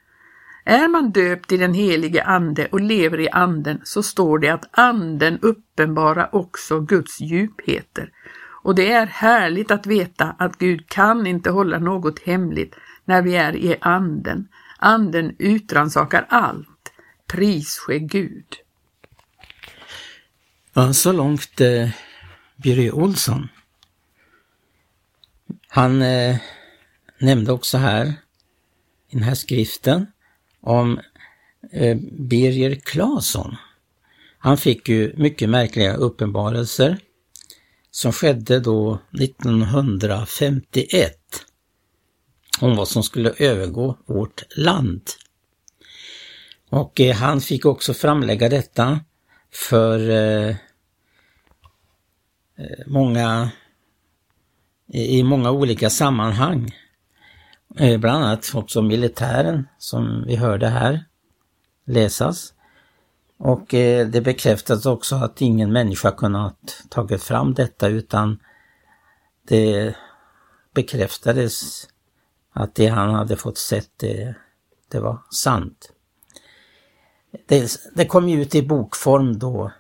Är 0.66 0.88
man 0.88 1.12
döpt 1.12 1.52
i 1.52 1.58
den 1.58 1.74
helige 1.74 2.24
Ande 2.24 2.68
och 2.72 2.82
lever 2.82 3.20
i 3.20 3.30
Anden 3.30 3.82
så 3.84 4.04
står 4.04 4.40
det 4.40 4.50
att 4.50 4.70
Anden 4.72 5.40
uppenbarar 5.40 6.36
också 6.36 6.80
Guds 6.80 7.22
djupheter 7.22 8.10
och 8.64 8.76
det 8.76 8.92
är 8.92 9.06
härligt 9.06 9.72
att 9.72 9.88
veta 9.88 10.36
att 10.40 10.58
Gud 10.58 10.90
kan 10.90 11.28
inte 11.28 11.50
hålla 11.50 11.80
något 11.80 12.20
hemligt 12.20 12.76
när 13.06 13.22
vi 13.22 13.36
är 13.36 13.56
i 13.56 13.76
anden. 13.82 14.48
Anden 14.78 15.36
utransakar 15.40 16.26
allt. 16.30 16.94
Pris 17.28 17.78
ske 17.78 18.00
Gud. 18.00 18.46
Ja, 20.76 20.94
så 20.94 21.12
långt 21.12 21.62
eh, 21.62 21.90
Birger 22.56 22.92
Olsson. 22.96 23.48
Han 25.68 26.02
eh, 26.02 26.38
nämnde 27.20 27.52
också 27.52 27.78
här 27.78 28.08
i 29.10 29.16
den 29.16 29.24
här 29.24 29.36
skriften 29.36 30.08
om 30.62 31.00
eh, 31.72 31.98
Birger 32.12 32.76
Claesson. 32.76 33.56
Han 34.38 34.58
fick 34.58 34.90
ju 34.90 35.14
mycket 35.18 35.50
märkliga 35.50 35.96
uppenbarelser 35.96 36.98
som 37.92 38.12
skedde 38.12 38.60
då 38.60 39.00
1951 39.22 41.18
om 42.60 42.76
vad 42.76 42.88
som 42.88 43.04
skulle 43.04 43.34
övergå 43.38 43.98
vårt 44.06 44.44
land. 44.58 45.02
Och 46.70 47.02
eh, 47.02 47.16
han 47.16 47.42
fick 47.42 47.66
också 47.66 47.94
framlägga 47.94 48.50
detta 48.50 49.00
för 49.54 50.10
eh, 50.10 50.50
eh 52.58 52.88
många 52.88 53.52
i 54.94 55.24
många 55.24 55.52
olika 55.52 55.90
sammanhang. 55.90 56.72
Eh, 57.78 58.00
bland 58.00 58.24
annat 58.24 58.52
också 58.56 58.82
militären 58.82 59.68
som 59.78 60.24
vi 60.28 60.36
hörde 60.36 60.68
här 60.68 61.06
läsas. 61.86 62.54
Och 63.38 63.74
eh, 63.74 64.08
det 64.08 64.22
bekräftas 64.22 64.86
också 64.86 65.16
att 65.16 65.42
ingen 65.42 65.72
människa 65.72 66.12
kunnat 66.12 66.84
tagit 66.90 67.24
fram 67.24 67.54
detta 67.54 67.88
utan 67.88 68.40
det 69.48 69.96
bekräftades 70.74 71.88
att 72.54 72.76
det 72.76 72.88
han 72.88 73.14
hade 73.14 73.36
fått 73.36 73.58
sett 73.58 73.90
det, 73.98 74.36
det 74.92 75.00
var 75.00 75.18
sant. 75.32 75.93
Det, 77.46 77.78
det 77.94 78.06
kom 78.06 78.30
ju 78.30 78.42
ut 78.42 78.56
i 78.56 78.62
bokform 78.62 79.40
då. 79.40 79.72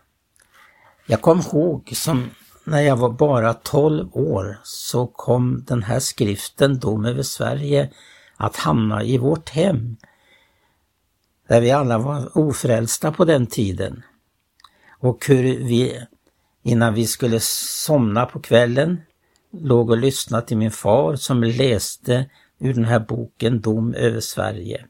Jag 1.05 1.21
kom 1.21 1.39
ihåg 1.39 1.91
som 1.95 2.29
när 2.63 2.81
jag 2.81 2.95
var 2.95 3.09
bara 3.09 3.53
12 3.53 4.09
år 4.13 4.59
så 4.63 5.07
kom 5.07 5.63
den 5.67 5.83
här 5.83 5.99
skriften 5.99 6.79
Dom 6.79 7.05
över 7.05 7.23
Sverige 7.23 7.89
att 8.37 8.55
hamna 8.55 9.03
i 9.03 9.17
vårt 9.17 9.49
hem 9.49 9.97
där 11.47 11.61
vi 11.61 11.71
alla 11.71 11.97
var 11.97 12.37
ofrälsta 12.37 13.11
på 13.11 13.25
den 13.25 13.47
tiden. 13.47 14.03
Och 14.99 15.27
hur 15.27 15.43
vi, 15.43 16.05
innan 16.63 16.93
vi 16.93 17.07
skulle 17.07 17.39
somna 17.39 18.25
på 18.25 18.39
kvällen, 18.39 19.01
låg 19.51 19.89
och 19.89 19.97
lyssnade 19.97 20.47
till 20.47 20.57
min 20.57 20.71
far 20.71 21.15
som 21.15 21.43
läste 21.43 22.29
ur 22.59 22.73
den 22.73 22.85
här 22.85 22.99
boken 22.99 23.61
Dom 23.61 23.93
över 23.93 24.19
Sverige. 24.19 24.85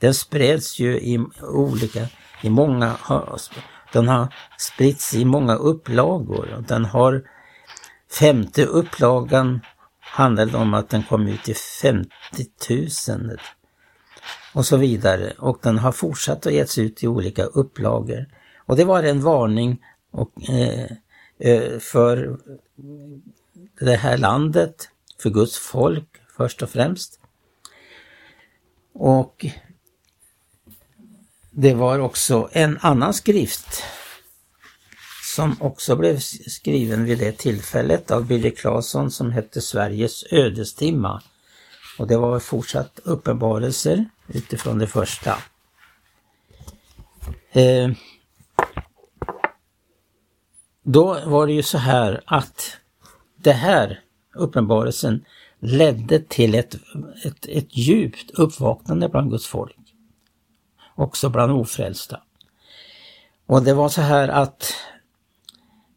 Den 0.00 0.14
spreds 0.14 0.78
ju 0.78 0.98
i 0.98 1.26
olika, 1.42 2.08
i 2.42 2.50
många, 2.50 2.96
den 3.92 4.08
har 4.08 4.34
spritts 4.58 5.14
i 5.14 5.24
många 5.24 5.54
upplagor. 5.54 6.64
Den 6.68 6.84
har 6.84 7.22
femte 8.18 8.64
upplagan 8.64 9.60
handlade 10.00 10.56
om 10.56 10.74
att 10.74 10.88
den 10.88 11.02
kom 11.02 11.26
ut 11.26 11.48
i 11.48 11.54
50 11.54 12.10
000 13.08 13.38
och 14.52 14.66
så 14.66 14.76
vidare. 14.76 15.32
Och 15.38 15.58
den 15.62 15.78
har 15.78 15.92
fortsatt 15.92 16.46
att 16.46 16.52
getts 16.52 16.78
ut 16.78 17.02
i 17.02 17.06
olika 17.06 17.44
upplagor. 17.44 18.26
Och 18.66 18.76
det 18.76 18.84
var 18.84 19.02
en 19.02 19.20
varning 19.20 19.82
och, 20.10 20.50
eh, 20.50 20.90
eh, 21.38 21.78
för 21.78 22.38
det 23.80 23.96
här 23.96 24.18
landet, 24.18 24.88
för 25.22 25.30
Guds 25.30 25.58
folk 25.58 26.08
först 26.36 26.62
och 26.62 26.70
främst. 26.70 27.20
Och 28.92 29.46
det 31.50 31.74
var 31.74 31.98
också 31.98 32.48
en 32.52 32.78
annan 32.80 33.14
skrift 33.14 33.82
som 35.36 35.56
också 35.60 35.96
blev 35.96 36.18
skriven 36.46 37.04
vid 37.04 37.18
det 37.18 37.32
tillfället 37.32 38.10
av 38.10 38.26
Billy 38.26 38.50
Claesson 38.50 39.10
som 39.10 39.32
hette 39.32 39.60
Sveriges 39.60 40.24
ödestimma. 40.32 41.22
Och 41.98 42.06
det 42.06 42.16
var 42.16 42.40
fortsatt 42.40 43.00
uppenbarelser 43.04 44.04
utifrån 44.28 44.78
det 44.78 44.86
första. 44.86 45.38
Eh, 47.52 47.90
då 50.82 51.20
var 51.26 51.46
det 51.46 51.52
ju 51.52 51.62
så 51.62 51.78
här 51.78 52.22
att 52.26 52.76
det 53.36 53.52
här 53.52 54.00
uppenbarelsen 54.34 55.24
ledde 55.60 56.20
till 56.20 56.54
ett, 56.54 56.74
ett, 57.24 57.46
ett 57.46 57.76
djupt 57.76 58.30
uppvaknande 58.30 59.08
bland 59.08 59.30
Guds 59.30 59.46
folk. 59.46 59.76
Också 61.00 61.28
bland 61.28 61.52
ofrälsta. 61.52 62.20
Och 63.46 63.62
det 63.62 63.74
var 63.74 63.88
så 63.88 64.00
här 64.00 64.28
att 64.28 64.74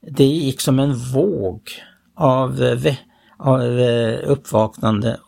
det 0.02 0.24
gick 0.24 0.62
som 0.62 0.80
en 0.80 0.96
våg 0.96 1.72
av, 2.16 2.64
eh, 2.64 2.96
av 3.38 3.80
eh, 3.80 4.30
uppvaknande 4.30 5.20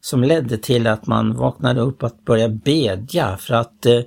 som 0.00 0.22
ledde 0.24 0.58
till 0.58 0.86
att 0.86 1.06
man 1.06 1.36
vaknade 1.36 1.80
upp 1.80 2.02
att 2.02 2.24
börja 2.24 2.48
bedja 2.48 3.36
för 3.36 3.54
att 3.54 3.86
eh, 3.86 4.02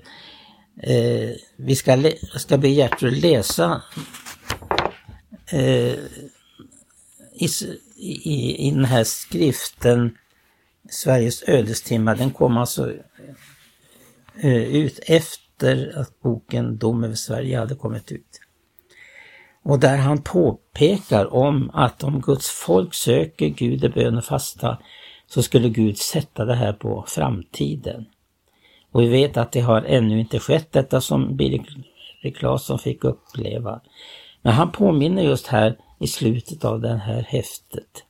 eh 0.81 1.29
vi 1.55 1.75
ska, 1.75 2.11
ska 2.35 2.57
be 2.57 2.69
Gertrud 2.69 3.21
läsa 3.21 3.81
eh, 5.51 5.93
i, 7.33 7.47
i, 7.95 8.67
i 8.67 8.71
den 8.71 8.85
här 8.85 9.03
skriften 9.03 10.17
Sveriges 10.89 11.43
ödestimma, 11.47 12.15
den 12.15 12.31
kom 12.31 12.57
alltså 12.57 12.93
Eh, 14.41 14.75
ut 14.75 14.99
efter 15.05 15.99
att 15.99 16.21
boken 16.21 16.77
Dom 16.77 17.03
över 17.03 17.15
Sverige 17.15 17.59
hade 17.59 17.75
kommit 17.75 18.11
ut. 18.11 18.39
Och 19.63 19.79
där 19.79 19.97
han 19.97 20.21
påpekar 20.21 21.33
om 21.33 21.69
att 21.73 22.03
om 22.03 22.21
Guds 22.21 22.49
folk 22.49 22.93
söker 22.93 23.47
Gud 23.47 23.83
i 23.83 23.89
bön 23.89 24.17
och 24.17 24.23
fasta 24.23 24.77
så 25.27 25.43
skulle 25.43 25.69
Gud 25.69 25.97
sätta 25.97 26.45
det 26.45 26.55
här 26.55 26.73
på 26.73 27.05
framtiden. 27.07 28.05
Och 28.91 29.01
vi 29.01 29.07
vet 29.07 29.37
att 29.37 29.51
det 29.51 29.61
har 29.61 29.81
ännu 29.81 30.19
inte 30.19 30.39
skett 30.39 30.71
detta 30.71 31.01
som 31.01 31.35
Birger 31.35 31.65
Claesson 32.35 32.79
fick 32.79 33.03
uppleva. 33.03 33.81
Men 34.41 34.53
han 34.53 34.71
påminner 34.71 35.23
just 35.23 35.47
här 35.47 35.77
i 35.99 36.07
slutet 36.07 36.65
av 36.65 36.81
det 36.81 36.95
här 36.95 37.21
häftet. 37.21 38.03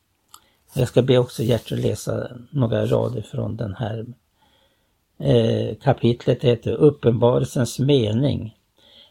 Jag 0.74 0.88
ska 0.88 1.02
be 1.02 1.18
också 1.18 1.44
Gertrud 1.44 1.80
läsa 1.80 2.28
några 2.50 2.86
rader 2.86 3.22
från 3.22 3.58
den 3.58 3.76
här 3.76 4.06
eh, 5.24 5.76
kapitlet. 5.76 6.44
Heter 6.44 6.72
Uppenbarelsens 6.72 7.80
mening. 7.80 8.58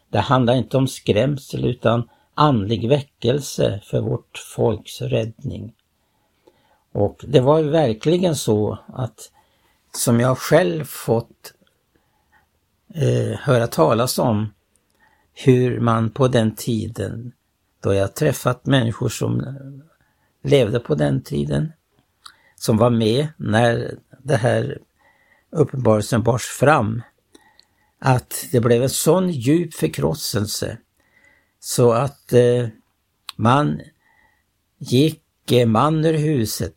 Det 0.09 0.19
handlar 0.19 0.53
inte 0.53 0.77
om 0.77 0.87
skrämsel 0.87 1.65
utan 1.65 2.09
andlig 2.33 2.89
väckelse 2.89 3.81
för 3.83 4.01
vårt 4.01 4.37
folks 4.55 5.01
räddning. 5.01 5.73
Och 6.91 7.25
det 7.27 7.39
var 7.39 7.59
ju 7.59 7.69
verkligen 7.69 8.35
så 8.35 8.77
att 8.87 9.31
som 9.91 10.19
jag 10.19 10.37
själv 10.37 10.83
fått 10.83 11.53
eh, 12.93 13.39
höra 13.39 13.67
talas 13.67 14.19
om 14.19 14.53
hur 15.33 15.79
man 15.79 16.09
på 16.09 16.27
den 16.27 16.55
tiden, 16.55 17.31
då 17.79 17.93
jag 17.93 18.15
träffat 18.15 18.65
människor 18.65 19.09
som 19.09 19.43
levde 20.43 20.79
på 20.79 20.95
den 20.95 21.21
tiden, 21.21 21.73
som 22.55 22.77
var 22.77 22.89
med 22.89 23.27
när 23.37 23.97
det 24.23 24.35
här 24.35 24.79
uppenbarelsen 25.53 26.23
bars 26.23 26.43
fram, 26.43 27.01
att 27.99 28.47
det 28.51 28.59
blev 28.59 28.83
en 28.83 28.89
sån 28.89 29.29
djup 29.29 29.73
förkrosselse 29.73 30.77
så 31.59 31.91
att 31.91 32.33
eh, 32.33 32.67
man 33.35 33.81
gick 34.77 35.51
eh, 35.51 35.67
man 35.67 36.05
ur 36.05 36.13
huset 36.13 36.73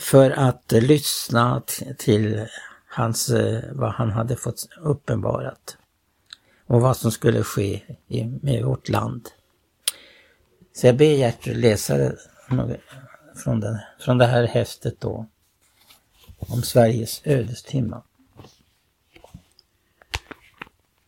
för 0.00 0.30
att 0.30 0.72
lyssna 0.72 1.62
till 1.98 2.46
hans, 2.88 3.28
eh, 3.30 3.62
vad 3.72 3.92
han 3.92 4.10
hade 4.10 4.36
fått 4.36 4.68
uppenbarat 4.80 5.76
och 6.66 6.80
vad 6.80 6.96
som 6.96 7.10
skulle 7.10 7.42
ske 7.42 7.82
i, 8.08 8.24
med 8.24 8.64
vårt 8.64 8.88
land. 8.88 9.28
Så 10.72 10.86
jag 10.86 10.96
ber 10.96 11.16
Gertrud 11.16 11.56
läsa 11.56 12.12
från, 13.36 13.60
den, 13.60 13.78
från 13.98 14.18
det 14.18 14.26
här 14.26 14.46
häftet 14.46 15.00
då 15.00 15.26
om 16.48 16.62
Sveriges 16.62 17.20
ödestimma. 17.24 18.02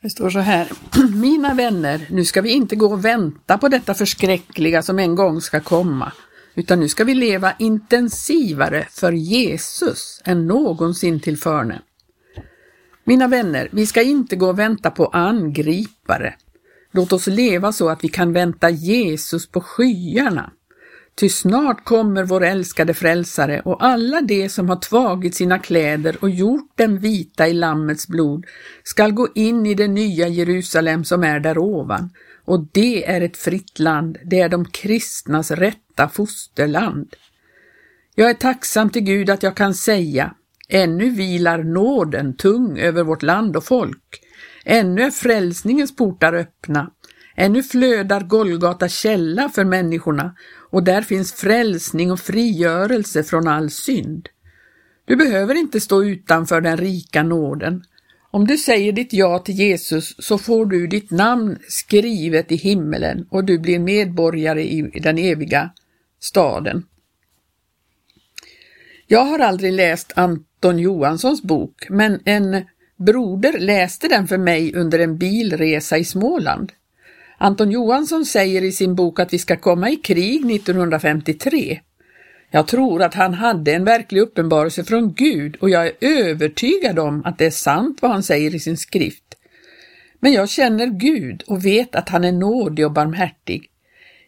Det 0.02 0.10
står 0.10 0.30
så 0.30 0.38
här. 0.38 0.68
Mina 1.14 1.54
vänner, 1.54 2.06
nu 2.10 2.24
ska 2.24 2.42
vi 2.42 2.50
inte 2.50 2.76
gå 2.76 2.86
och 2.86 3.04
vänta 3.04 3.58
på 3.58 3.68
detta 3.68 3.94
förskräckliga 3.94 4.82
som 4.82 4.98
en 4.98 5.14
gång 5.14 5.40
ska 5.40 5.60
komma, 5.60 6.12
utan 6.54 6.80
nu 6.80 6.88
ska 6.88 7.04
vi 7.04 7.14
leva 7.14 7.52
intensivare 7.58 8.86
för 8.90 9.12
Jesus 9.12 10.22
än 10.24 10.46
någonsin 10.46 11.20
tillförne. 11.20 11.82
Mina 13.04 13.28
vänner, 13.28 13.68
vi 13.72 13.86
ska 13.86 14.02
inte 14.02 14.36
gå 14.36 14.48
och 14.48 14.58
vänta 14.58 14.90
på 14.90 15.06
angripare. 15.06 16.34
Låt 16.92 17.12
oss 17.12 17.26
leva 17.26 17.72
så 17.72 17.88
att 17.88 18.04
vi 18.04 18.08
kan 18.08 18.32
vänta 18.32 18.70
Jesus 18.70 19.46
på 19.46 19.60
skyarna. 19.60 20.52
Ty 21.16 21.28
snart 21.28 21.84
kommer 21.84 22.24
vår 22.24 22.44
älskade 22.44 22.94
frälsare 22.94 23.60
och 23.64 23.84
alla 23.84 24.20
de 24.20 24.48
som 24.48 24.68
har 24.68 24.76
tvagit 24.76 25.34
sina 25.34 25.58
kläder 25.58 26.16
och 26.20 26.30
gjort 26.30 26.78
dem 26.78 26.98
vita 26.98 27.48
i 27.48 27.52
Lammets 27.52 28.08
blod 28.08 28.46
skall 28.82 29.12
gå 29.12 29.28
in 29.34 29.66
i 29.66 29.74
det 29.74 29.88
nya 29.88 30.28
Jerusalem 30.28 31.04
som 31.04 31.24
är 31.24 31.40
där 31.40 31.58
ovan. 31.58 32.10
Och 32.44 32.66
det 32.72 33.10
är 33.10 33.20
ett 33.20 33.36
fritt 33.36 33.78
land, 33.78 34.18
det 34.24 34.40
är 34.40 34.48
de 34.48 34.64
kristnas 34.64 35.50
rätta 35.50 36.08
fosterland. 36.08 37.14
Jag 38.14 38.30
är 38.30 38.34
tacksam 38.34 38.90
till 38.90 39.02
Gud 39.02 39.30
att 39.30 39.42
jag 39.42 39.56
kan 39.56 39.74
säga, 39.74 40.34
ännu 40.68 41.10
vilar 41.10 41.62
nåden 41.62 42.36
tung 42.36 42.78
över 42.78 43.02
vårt 43.02 43.22
land 43.22 43.56
och 43.56 43.64
folk. 43.64 44.20
Ännu 44.64 45.02
är 45.02 45.10
frälsningens 45.10 45.96
portar 45.96 46.32
öppna. 46.32 46.90
Ännu 47.36 47.62
flödar 47.62 48.20
Golgata 48.20 48.88
källa 48.88 49.48
för 49.48 49.64
människorna 49.64 50.34
och 50.74 50.82
där 50.82 51.02
finns 51.02 51.32
frälsning 51.32 52.12
och 52.12 52.20
frigörelse 52.20 53.24
från 53.24 53.48
all 53.48 53.70
synd. 53.70 54.28
Du 55.04 55.16
behöver 55.16 55.54
inte 55.54 55.80
stå 55.80 56.04
utanför 56.04 56.60
den 56.60 56.76
rika 56.76 57.22
nåden. 57.22 57.84
Om 58.30 58.46
du 58.46 58.58
säger 58.58 58.92
ditt 58.92 59.12
ja 59.12 59.38
till 59.38 59.54
Jesus 59.54 60.14
så 60.18 60.38
får 60.38 60.66
du 60.66 60.86
ditt 60.86 61.10
namn 61.10 61.58
skrivet 61.68 62.52
i 62.52 62.56
himmelen 62.56 63.26
och 63.30 63.44
du 63.44 63.58
blir 63.58 63.78
medborgare 63.78 64.62
i 64.62 65.00
den 65.02 65.18
eviga 65.18 65.70
staden. 66.20 66.86
Jag 69.06 69.24
har 69.24 69.38
aldrig 69.38 69.72
läst 69.72 70.12
Anton 70.16 70.78
Johanssons 70.78 71.42
bok, 71.42 71.86
men 71.90 72.20
en 72.24 72.64
broder 72.96 73.58
läste 73.58 74.08
den 74.08 74.28
för 74.28 74.38
mig 74.38 74.74
under 74.74 74.98
en 74.98 75.18
bilresa 75.18 75.98
i 75.98 76.04
Småland. 76.04 76.72
Anton 77.44 77.70
Johansson 77.70 78.26
säger 78.26 78.64
i 78.64 78.72
sin 78.72 78.94
bok 78.94 79.20
att 79.20 79.32
vi 79.32 79.38
ska 79.38 79.56
komma 79.56 79.90
i 79.90 79.96
krig 79.96 80.50
1953. 80.50 81.80
Jag 82.50 82.66
tror 82.66 83.02
att 83.02 83.14
han 83.14 83.34
hade 83.34 83.72
en 83.72 83.84
verklig 83.84 84.20
uppenbarelse 84.20 84.84
från 84.84 85.14
Gud 85.14 85.56
och 85.56 85.70
jag 85.70 85.86
är 85.86 85.92
övertygad 86.00 86.98
om 86.98 87.22
att 87.24 87.38
det 87.38 87.46
är 87.46 87.50
sant 87.50 87.98
vad 88.02 88.10
han 88.10 88.22
säger 88.22 88.54
i 88.54 88.60
sin 88.60 88.76
skrift. 88.76 89.24
Men 90.20 90.32
jag 90.32 90.48
känner 90.48 90.86
Gud 90.86 91.42
och 91.46 91.64
vet 91.64 91.94
att 91.94 92.08
han 92.08 92.24
är 92.24 92.32
nådig 92.32 92.86
och 92.86 92.92
barmhärtig. 92.92 93.70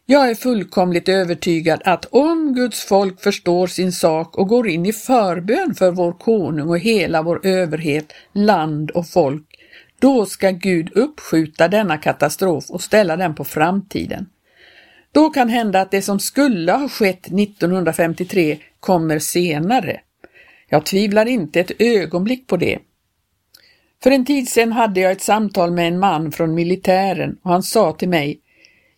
Jag 0.06 0.30
är 0.30 0.34
fullkomligt 0.34 1.08
övertygad 1.08 1.82
att 1.84 2.04
om 2.04 2.54
Guds 2.54 2.84
folk 2.84 3.22
förstår 3.22 3.66
sin 3.66 3.92
sak 3.92 4.38
och 4.38 4.48
går 4.48 4.68
in 4.68 4.86
i 4.86 4.92
förbön 4.92 5.74
för 5.74 5.90
vår 5.90 6.12
konung 6.12 6.68
och 6.68 6.78
hela 6.78 7.22
vår 7.22 7.46
överhet, 7.46 8.12
land 8.32 8.90
och 8.90 9.08
folk, 9.08 9.55
då 9.98 10.26
ska 10.26 10.50
Gud 10.50 10.96
uppskjuta 10.96 11.68
denna 11.68 11.98
katastrof 11.98 12.70
och 12.70 12.82
ställa 12.82 13.16
den 13.16 13.34
på 13.34 13.44
framtiden. 13.44 14.26
Då 15.12 15.30
kan 15.30 15.48
hända 15.48 15.80
att 15.80 15.90
det 15.90 16.02
som 16.02 16.20
skulle 16.20 16.72
ha 16.72 16.88
skett 16.88 17.26
1953 17.26 18.58
kommer 18.80 19.18
senare. 19.18 20.00
Jag 20.68 20.86
tvivlar 20.86 21.26
inte 21.26 21.60
ett 21.60 21.72
ögonblick 21.78 22.46
på 22.46 22.56
det. 22.56 22.78
För 24.02 24.10
en 24.10 24.24
tid 24.24 24.48
sedan 24.48 24.72
hade 24.72 25.00
jag 25.00 25.12
ett 25.12 25.22
samtal 25.22 25.70
med 25.70 25.88
en 25.88 25.98
man 25.98 26.32
från 26.32 26.54
militären 26.54 27.38
och 27.42 27.50
han 27.50 27.62
sa 27.62 27.92
till 27.92 28.08
mig 28.08 28.40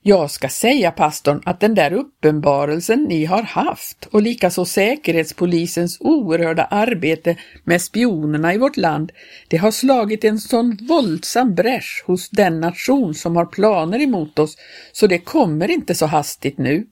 jag 0.03 0.31
ska 0.31 0.49
säga 0.49 0.91
pastorn 0.91 1.43
att 1.45 1.61
den 1.61 1.75
där 1.75 1.93
uppenbarelsen 1.93 3.05
ni 3.05 3.25
har 3.25 3.43
haft 3.43 4.09
och 4.11 4.23
likaså 4.23 4.65
Säkerhetspolisens 4.65 5.97
oerhörda 6.01 6.65
arbete 6.65 7.37
med 7.65 7.83
spionerna 7.83 8.55
i 8.55 8.59
vårt 8.59 8.77
land, 8.77 9.13
det 9.49 9.57
har 9.57 9.71
slagit 9.71 10.25
en 10.25 10.39
sån 10.39 10.79
våldsam 10.89 11.55
bräsch 11.55 12.05
hos 12.07 12.31
den 12.31 12.61
nation 12.61 13.15
som 13.15 13.37
har 13.37 13.47
planer 13.47 14.01
emot 14.01 14.39
oss, 14.39 14.57
så 14.93 15.07
det 15.07 15.19
kommer 15.19 15.71
inte 15.71 15.95
så 15.95 16.07
hastigt 16.07 16.59
nu. 16.59 16.87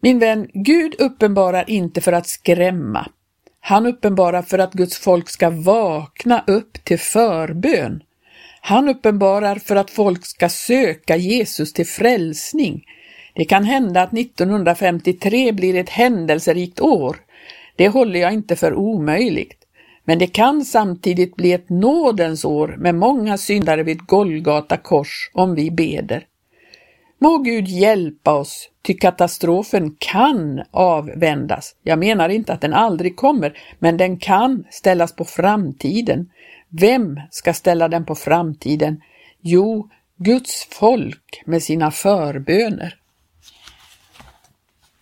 Min 0.00 0.18
vän, 0.18 0.48
Gud 0.54 0.94
uppenbarar 0.98 1.70
inte 1.70 2.00
för 2.00 2.12
att 2.12 2.26
skrämma. 2.26 3.10
Han 3.60 3.86
uppenbarar 3.86 4.42
för 4.42 4.58
att 4.58 4.72
Guds 4.72 4.98
folk 4.98 5.28
ska 5.28 5.50
vakna 5.50 6.44
upp 6.46 6.84
till 6.84 6.98
förbön. 6.98 8.02
Han 8.60 8.88
uppenbarar 8.88 9.56
för 9.56 9.76
att 9.76 9.90
folk 9.90 10.26
ska 10.26 10.48
söka 10.48 11.16
Jesus 11.16 11.72
till 11.72 11.86
frälsning. 11.86 12.84
Det 13.34 13.44
kan 13.44 13.64
hända 13.64 14.02
att 14.02 14.12
1953 14.18 15.52
blir 15.52 15.76
ett 15.76 15.90
händelserikt 15.90 16.80
år. 16.80 17.16
Det 17.76 17.88
håller 17.88 18.20
jag 18.20 18.32
inte 18.32 18.56
för 18.56 18.74
omöjligt. 18.74 19.58
Men 20.04 20.18
det 20.18 20.26
kan 20.26 20.64
samtidigt 20.64 21.36
bli 21.36 21.52
ett 21.52 21.68
nådens 21.68 22.44
år 22.44 22.76
med 22.78 22.94
många 22.94 23.38
syndare 23.38 23.82
vid 23.82 24.06
Golgata 24.06 24.76
kors 24.76 25.30
om 25.34 25.54
vi 25.54 25.70
beder. 25.70 26.24
Må 27.20 27.38
Gud 27.38 27.68
hjälpa 27.68 28.34
oss, 28.34 28.70
ty 28.82 28.94
katastrofen 28.94 29.96
kan 29.98 30.62
avvändas. 30.70 31.76
Jag 31.82 31.98
menar 31.98 32.28
inte 32.28 32.52
att 32.52 32.60
den 32.60 32.74
aldrig 32.74 33.16
kommer, 33.16 33.58
men 33.78 33.96
den 33.96 34.18
kan 34.18 34.64
ställas 34.70 35.16
på 35.16 35.24
framtiden. 35.24 36.30
Vem 36.68 37.20
ska 37.30 37.54
ställa 37.54 37.88
den 37.88 38.04
på 38.04 38.14
framtiden? 38.14 39.00
Jo, 39.40 39.90
Guds 40.16 40.68
folk 40.70 41.42
med 41.46 41.62
sina 41.62 41.90
förböner. 41.90 42.94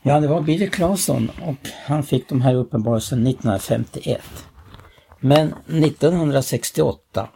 Ja, 0.02 0.20
det 0.20 0.28
var 0.28 0.40
Billy 0.40 0.70
Claesson 0.70 1.30
och 1.42 1.68
han 1.86 2.02
fick 2.02 2.28
de 2.28 2.40
här 2.40 2.54
uppenbarelsen 2.54 3.26
1951. 3.26 4.22
Men 5.20 5.54
1968, 5.66 7.28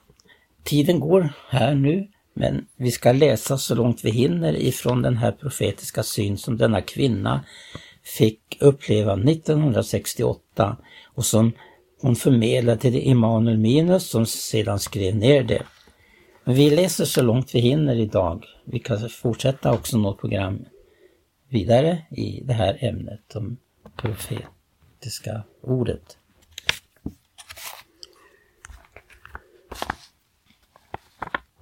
tiden 0.64 1.01
går 1.01 1.33
här 1.49 1.75
nu, 1.75 2.09
men 2.35 2.66
vi 2.77 2.90
ska 2.90 3.12
läsa 3.12 3.59
så 3.59 3.75
långt 3.75 4.05
vi 4.05 4.11
hinner 4.11 4.57
ifrån 4.57 5.03
den 5.03 5.16
här 5.16 5.33
profetiska 5.33 6.03
syn 6.03 6.38
som 6.38 6.57
denna 6.57 6.81
kvinna 6.81 7.45
fick 8.19 8.57
uppleva 8.61 9.12
1968 9.12 10.77
och 11.14 11.25
som 11.25 11.53
hon 12.01 12.17
förmedlade 12.17 12.81
till 12.81 13.11
Emanuel 13.11 13.59
Minus 13.59 14.11
som 14.11 14.27
sedan 14.27 14.79
skrev 14.79 15.17
ner 15.17 15.43
det. 15.43 15.63
Men 16.45 16.55
vi 16.55 16.71
läser 16.71 17.05
så 17.05 17.23
långt 17.23 17.55
vi 17.55 17.59
hinner 17.61 17.97
idag. 17.97 18.45
Vi 18.65 18.79
kan 18.79 19.09
fortsätta 19.09 19.73
också 19.73 19.99
något 19.99 20.21
program 20.21 20.65
vidare 21.49 22.03
i 22.11 22.43
det 22.45 22.53
här 22.53 22.79
ämnet 22.81 23.37
om 23.37 23.57
profetiska 23.97 25.43
ordet. 25.63 26.17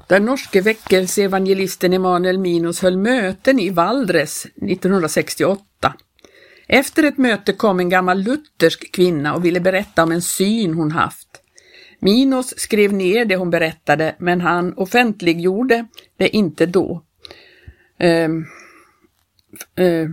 Den 0.09 0.24
norske 0.24 0.61
väckelseevangelisten 0.61 1.92
Emanuel 1.92 2.38
Minus 2.38 2.83
höll 2.83 2.96
möten 2.96 3.59
i 3.59 3.70
Valdres 3.70 4.44
1968. 4.44 5.94
Efter 6.68 7.02
ett 7.02 7.18
möte 7.18 7.52
kom 7.52 7.81
en 7.81 7.88
gammal 7.88 8.22
luthersk 8.22 8.92
kvinna 8.92 9.35
och 9.35 9.44
ville 9.44 9.61
berätta 9.61 10.02
om 10.02 10.12
en 10.12 10.22
syn 10.22 10.74
hon 10.74 10.90
haft. 10.90 11.28
Minos 12.00 12.54
skrev 12.57 12.92
ner 12.92 13.24
det 13.24 13.37
hon 13.37 13.50
berättade, 13.50 14.16
men 14.18 14.40
han 14.40 14.74
offentliggjorde 14.74 15.87
det 16.16 16.37
inte 16.37 16.66
då. 16.66 17.02
Eh, 17.98 18.28
eh, 19.76 20.09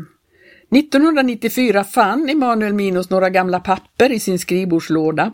1994 0.72 1.84
fann 1.84 2.30
Emanuel 2.30 2.74
Minos 2.74 3.10
några 3.10 3.30
gamla 3.30 3.60
papper 3.60 4.12
i 4.12 4.20
sin 4.20 4.40
skrivbordslåda. 4.40 5.34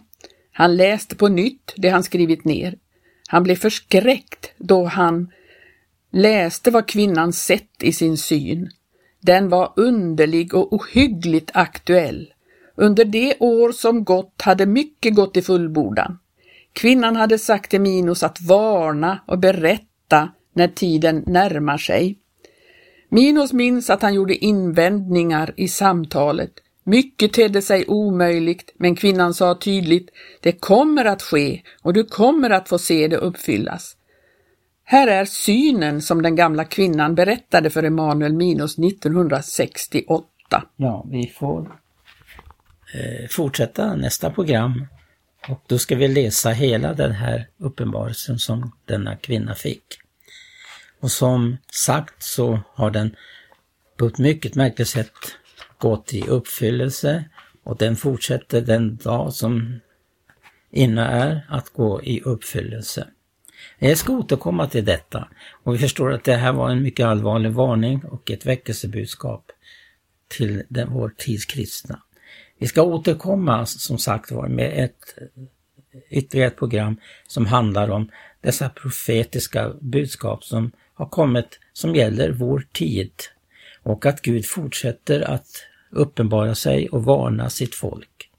Han 0.52 0.76
läste 0.76 1.16
på 1.16 1.28
nytt 1.28 1.74
det 1.78 1.90
han 1.90 2.04
skrivit 2.04 2.46
ner. 2.46 2.78
Han 3.28 3.44
blev 3.44 3.56
förskräckt 3.56 4.52
då 4.58 4.86
han 4.86 5.32
läste 6.12 6.72
vad 6.72 6.88
kvinnan 6.88 7.34
sett 7.34 7.84
i 7.84 7.94
sin 7.94 8.18
syn. 8.18 8.70
Den 9.22 9.50
var 9.50 9.74
underlig 9.76 10.54
och 10.54 10.74
ohyggligt 10.74 11.52
aktuell. 11.54 12.34
Under 12.76 13.06
det 13.06 13.36
år 13.40 13.72
som 13.72 14.04
gått 14.04 14.42
hade 14.42 14.66
mycket 14.66 15.16
gått 15.16 15.38
i 15.38 15.42
fullbordan. 15.42 16.18
Kvinnan 16.74 17.16
hade 17.16 17.38
sagt 17.38 17.72
till 17.72 17.82
Minos 17.82 18.24
att 18.24 18.42
varna 18.42 19.20
och 19.26 19.40
berätta 19.40 20.30
när 20.54 20.68
tiden 20.68 21.24
närmar 21.28 21.78
sig. 21.78 22.18
Minos 23.10 23.54
minns 23.54 23.90
att 23.90 24.02
han 24.02 24.14
gjorde 24.14 24.46
invändningar 24.46 25.54
i 25.58 25.68
samtalet. 25.68 26.52
Mycket 26.84 27.34
tedde 27.34 27.62
sig 27.62 27.86
omöjligt, 27.88 28.74
men 28.78 28.96
kvinnan 28.96 29.34
sa 29.34 29.56
tydligt, 29.56 30.10
det 30.42 30.52
kommer 30.52 31.06
att 31.06 31.22
ske 31.22 31.62
och 31.82 31.94
du 31.94 32.04
kommer 32.04 32.50
att 32.50 32.70
få 32.70 32.78
se 32.78 33.08
det 33.08 33.18
uppfyllas. 33.18 33.96
Här 34.84 35.08
är 35.08 35.26
synen 35.26 36.02
som 36.02 36.22
den 36.22 36.36
gamla 36.36 36.65
kvinnan 36.65 37.15
berättade 37.15 37.70
för 37.70 37.84
Emanuel 37.84 38.34
Minos 38.34 38.80
1968. 38.80 40.28
Ja, 40.76 41.06
vi 41.12 41.28
får 41.28 41.80
eh, 42.94 43.28
fortsätta 43.30 43.96
nästa 43.96 44.30
program 44.30 44.88
och 45.48 45.63
då 45.67 45.78
ska 45.78 45.96
vi 45.96 46.08
läsa 46.08 46.50
hela 46.50 46.94
den 46.94 47.12
här 47.12 47.48
uppenbarelsen 47.58 48.39
som 48.39 48.72
denna 48.86 49.15
kvinna 49.15 49.56
fick. 49.56 49.84
Och 51.00 51.12
som 51.12 51.58
sagt 51.72 52.24
så 52.24 52.60
har 52.74 52.91
den 52.91 53.15
på 53.98 54.06
ett 54.06 54.17
mycket 54.17 54.56
märkligt 54.56 54.88
sätt 54.88 55.13
gått 55.78 56.13
i 56.13 56.28
uppfyllelse 56.28 57.24
och 57.63 57.78
den 57.78 57.96
fortsätter 57.96 58.62
den 58.62 58.96
dag 58.96 59.34
som 59.34 59.80
inne 60.72 61.06
är 61.06 61.46
att 61.50 61.70
gå 61.70 62.04
i 62.04 62.22
uppfyllelse. 62.22 63.08
Jag 63.84 63.98
ska 63.98 64.13
återkomma 64.13 64.67
till 64.67 64.86
detta 64.86 65.28
och 65.63 65.74
vi 65.74 65.78
förstår 65.78 66.13
att 66.13 66.24
det 66.24 66.36
här 66.36 66.54
var 66.54 66.70
en 66.70 66.84
mycket 66.84 67.06
allvarlig 67.06 67.52
varning 67.52 68.04
och 68.06 68.32
ett 68.32 68.46
väckelsebudskap 68.46 69.52
till 70.28 70.63
den, 70.70 70.94
vår 70.94 71.13
tids 71.17 71.46
kristna. 71.46 72.02
Vi 72.58 72.67
ska 72.67 72.82
återkomma 72.82 73.65
som 73.65 73.98
sagt 73.98 74.32
var 74.32 74.48
med 74.48 74.84
ett 74.84 75.17
ytterligare 76.10 76.48
ett 76.48 76.58
program 76.58 77.00
som 77.28 77.46
handlar 77.46 77.89
om 77.89 78.10
dessa 78.41 78.70
profetiska 78.70 79.74
budskap 79.82 80.44
som 80.44 80.72
har 80.94 81.06
kommit 81.06 81.60
som 81.74 81.96
gäller 81.96 82.32
vår 82.32 82.67
tid 82.74 83.12
och 83.84 84.06
att 84.06 84.22
Gud 84.22 84.46
fortsätter 84.46 85.22
att 85.22 85.48
uppenbara 85.91 86.56
sig 86.56 86.89
och 86.89 87.04
varna 87.04 87.50
sitt 87.50 87.76
folk. 87.76 88.30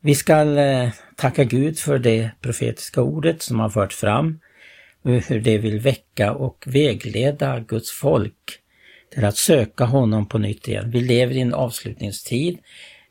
Vi 0.00 0.14
ska 0.14 0.42
eh, 0.42 0.92
tacka 1.22 1.44
Gud 1.44 1.78
för 1.78 1.98
det 1.98 2.30
profetiska 2.40 3.02
ordet 3.02 3.42
som 3.42 3.60
har 3.60 3.70
fört 3.70 3.92
fram, 3.92 4.40
hur 5.04 5.40
det 5.40 5.58
vill 5.58 5.80
väcka 5.80 6.32
och 6.32 6.64
vägleda 6.66 7.60
Guds 7.60 7.90
folk 7.90 8.34
till 9.14 9.24
att 9.24 9.36
söka 9.36 9.84
honom 9.84 10.28
på 10.28 10.38
nytt 10.38 10.68
igen. 10.68 10.90
Vi 10.90 11.00
lever 11.00 11.34
i 11.34 11.40
en 11.40 11.54
avslutningstid. 11.54 12.58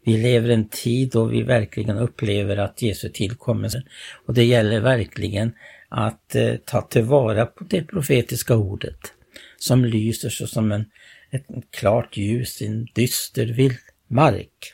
Vi 0.06 0.18
lever 0.18 0.50
i 0.50 0.54
en 0.54 0.70
tid 0.70 1.12
då 1.12 1.26
vi 1.26 1.44
verkligen 1.44 1.98
upplever 1.98 2.58
att 2.58 2.82
Jesu 2.82 3.10
tillkommelse 3.10 3.84
och 4.28 4.34
det 4.34 4.44
gäller 4.44 4.80
verkligen 4.80 5.54
att 5.90 6.36
eh, 6.36 6.56
ta 6.56 6.82
tillvara 6.82 7.46
på 7.46 7.64
det 7.64 7.84
profetiska 7.84 8.56
ordet 8.56 9.00
som 9.58 9.86
lyser 9.86 10.30
så 10.30 10.48
som 10.48 10.72
en, 10.72 10.86
ett 11.32 11.46
klart 11.72 12.18
ljus 12.18 12.62
i 12.62 12.66
en 12.66 12.88
dyster 12.96 13.46
vildmark. 13.46 14.74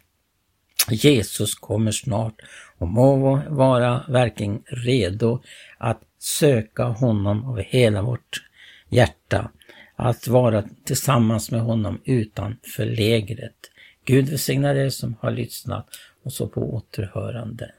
Jesus 0.89 1.55
kommer 1.55 1.91
snart 1.91 2.41
och 2.77 2.87
må 2.87 3.41
vara 3.49 4.05
verkligen 4.07 4.63
redo 4.65 5.41
att 5.77 6.01
söka 6.19 6.83
honom 6.83 7.45
av 7.45 7.59
hela 7.59 8.01
vårt 8.01 8.43
hjärta, 8.89 9.51
att 9.95 10.27
vara 10.27 10.63
tillsammans 10.83 11.51
med 11.51 11.61
honom 11.61 12.01
utanför 12.05 12.85
lägret. 12.85 13.71
Gud 14.05 14.29
välsigna 14.29 14.73
dig 14.73 14.91
som 14.91 15.15
har 15.19 15.31
lyssnat 15.31 15.87
och 16.23 16.33
så 16.33 16.47
på 16.47 16.75
återhörande. 16.75 17.71